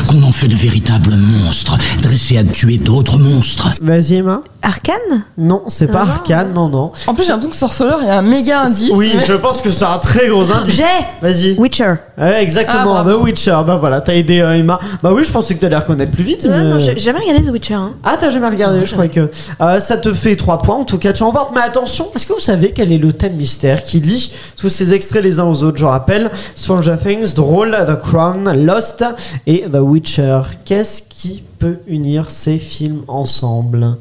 [0.06, 3.70] Qu'on en fait de véritables monstres, dressés à tuer d'autres monstres.
[3.82, 4.42] Vas-y, Emma.
[4.62, 5.24] Arcane?
[5.36, 6.12] Non, c'est pas Ah.
[6.12, 6.92] Arcane, non, non.
[7.08, 8.92] En plus, j'ai l'impression que Sorceleur, il y a un méga indice.
[8.94, 10.76] Oui, mais- je pense que c'est un très gros indice.
[10.76, 10.82] J'ai
[11.22, 11.58] Vas-y.
[11.58, 11.94] Witcher.
[12.16, 13.18] Ouais, exactement, Ah, bravo.
[13.20, 13.56] The Witcher.
[13.66, 14.78] Bah voilà, t'as aidé euh, Emma.
[15.02, 16.44] Bah oui, je pensais que t'allais reconnaître plus vite.
[16.44, 17.74] Ouais, mais- non, j'ai j'ai jamais regardé The Witcher.
[17.74, 17.94] hein.
[18.04, 19.28] Ah, t'as jamais regardé, je crois que.
[19.60, 21.50] Euh, ça te fait 3 points, en tout cas, tu emportes.
[21.54, 24.92] Mais attention, est-ce que vous savez quel est le thème mystère qui lie tous ces
[24.92, 25.78] extraits les uns aux autres?
[25.78, 29.04] Je rappelle Stranger Things, Droll, The Crown, Lost
[29.48, 30.42] et The Witcher.
[30.64, 33.96] Qu'est-ce qui peut unir ces films ensemble?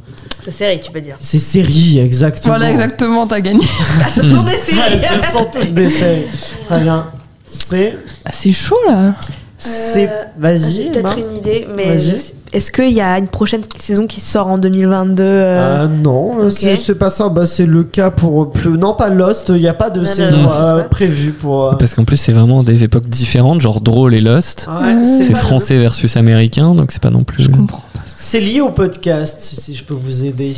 [0.45, 1.15] C'est série, tu peux dire.
[1.19, 2.55] Ces séries, exactement.
[2.57, 3.65] Voilà, exactement, t'as gagné.
[4.13, 4.99] Ce sont des Ouais, séries.
[5.23, 6.25] ce sont toutes des séries.
[6.69, 7.05] Très bien.
[7.53, 7.97] C'est.
[8.25, 9.13] Ah, c'est chaud là.
[9.57, 10.09] C'est.
[10.09, 10.73] Euh, Vas-y.
[10.73, 12.15] J'ai peut-être une idée, mais je
[12.53, 16.51] est-ce qu'il y a une prochaine saison qui sort en 2022 euh, Euh, non, ok.
[16.51, 17.29] c'est c'est pas ça.
[17.29, 18.77] Bah, c'est le cas pour plus.
[18.77, 19.49] Non, pas Lost.
[19.49, 21.69] Il n'y a pas de Non, saison non, euh, prévue pour.
[21.69, 24.69] euh, Parce qu'en plus, c'est vraiment des époques différentes, genre Drôle et Lost.
[24.69, 27.43] Ouais, C'est français versus américain, donc c'est pas non plus.
[27.43, 27.83] Je comprends.
[28.15, 30.53] C'est lié au podcast, si je peux vous aider.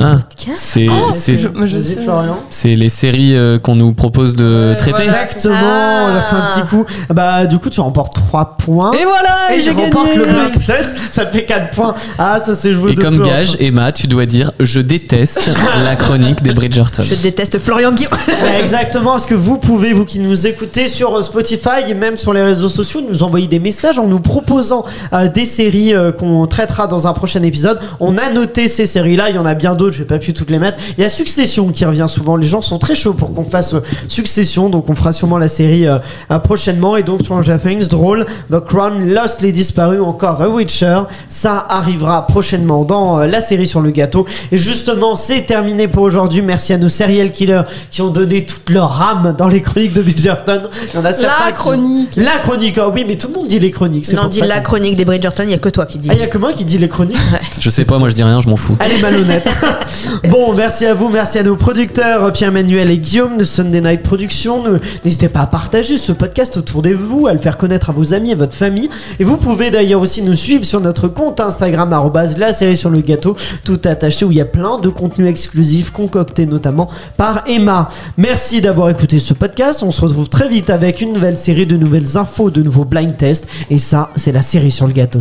[0.00, 1.96] Ah, podcast c'est Oh, c'est- sais.
[2.02, 2.36] Florian.
[2.48, 5.02] c'est les séries euh, qu'on nous propose de traiter.
[5.04, 5.22] voilà.
[5.24, 6.06] Exactement, Ah.
[6.10, 6.84] on a fait un petit coup.
[7.10, 8.92] Bah, du coup, tu remportes 3 points.
[8.92, 9.90] Et voilà, Et j'ai gagné.
[10.16, 11.94] le blind test, ça te fait 4 points.
[12.18, 14.80] Ah, ça s'est joué Et de comme peu gage, entre- Emma, tu dois dire je
[14.80, 15.50] déteste
[15.84, 17.02] la chronique des Bridgerton.
[17.02, 18.12] Je déteste Florian Guillaume.
[18.60, 19.16] Exactement.
[19.16, 22.42] Est-ce que vous pouvez, vous qui nous écoutez sur euh, Spotify et même sur les
[22.42, 26.86] réseaux sociaux, nous envoyer des messages en nous proposant euh, des séries euh, qu'on traitera
[26.92, 29.30] dans un prochain épisode On a noté ces séries-là.
[29.30, 29.96] Il y en a bien d'autres.
[29.96, 30.80] J'ai pas pu toutes les mettre.
[30.98, 32.36] Il y a Succession qui revient souvent.
[32.36, 34.68] Les gens sont très chauds pour qu'on fasse euh, Succession.
[34.68, 35.98] Donc on fera sûrement la série euh,
[36.30, 36.96] euh, prochainement.
[36.96, 41.02] Et donc Stranger Things, Drôle, The Crown, Lost, Les Disparus, ou encore The Witcher.
[41.28, 44.26] Ça arrivera prochainement dans euh, la série sur le gâteau.
[44.50, 46.42] Et justement, c'est terminé pour aujourd'hui.
[46.42, 50.02] Merci à nos serial killers qui ont donné toute leur âme dans les chroniques de
[50.02, 50.62] Bridgerton.
[50.92, 52.10] Il y en a certains La qui- chronique.
[52.16, 54.04] La chronique, ah oui, mais tout le monde dit les chroniques.
[54.04, 55.98] c'est Non, pour dit la que- chronique des Bridgerton, il y a que toi qui
[55.98, 56.08] dis.
[56.10, 57.16] Ah, il y a que moi qui dit les chroniques
[57.58, 58.76] Je sais pas, moi je dis rien, je m'en fous.
[58.80, 59.48] Elle est malhonnête.
[60.28, 64.64] bon, merci à vous, merci à nos producteurs Pierre-Manuel et Guillaume de Sunday Night Productions.
[65.04, 68.12] N'hésitez pas à partager ce podcast autour de vous, à le faire connaître à vos
[68.12, 68.90] amis et votre famille.
[69.20, 72.90] Et vous pouvez d'ailleurs aussi nous suivre sur notre compte Instagram arrobase la série sur
[72.90, 77.44] le gâteau, tout attaché où il y a plein de contenus exclusifs concoctés notamment par
[77.46, 77.88] Emma.
[78.16, 79.82] Merci d'avoir écouté ce podcast.
[79.82, 83.16] On se retrouve très vite avec une nouvelle série de nouvelles infos, de nouveaux blind
[83.16, 83.46] tests.
[83.70, 85.20] Et ça, c'est la série sur le gâteau.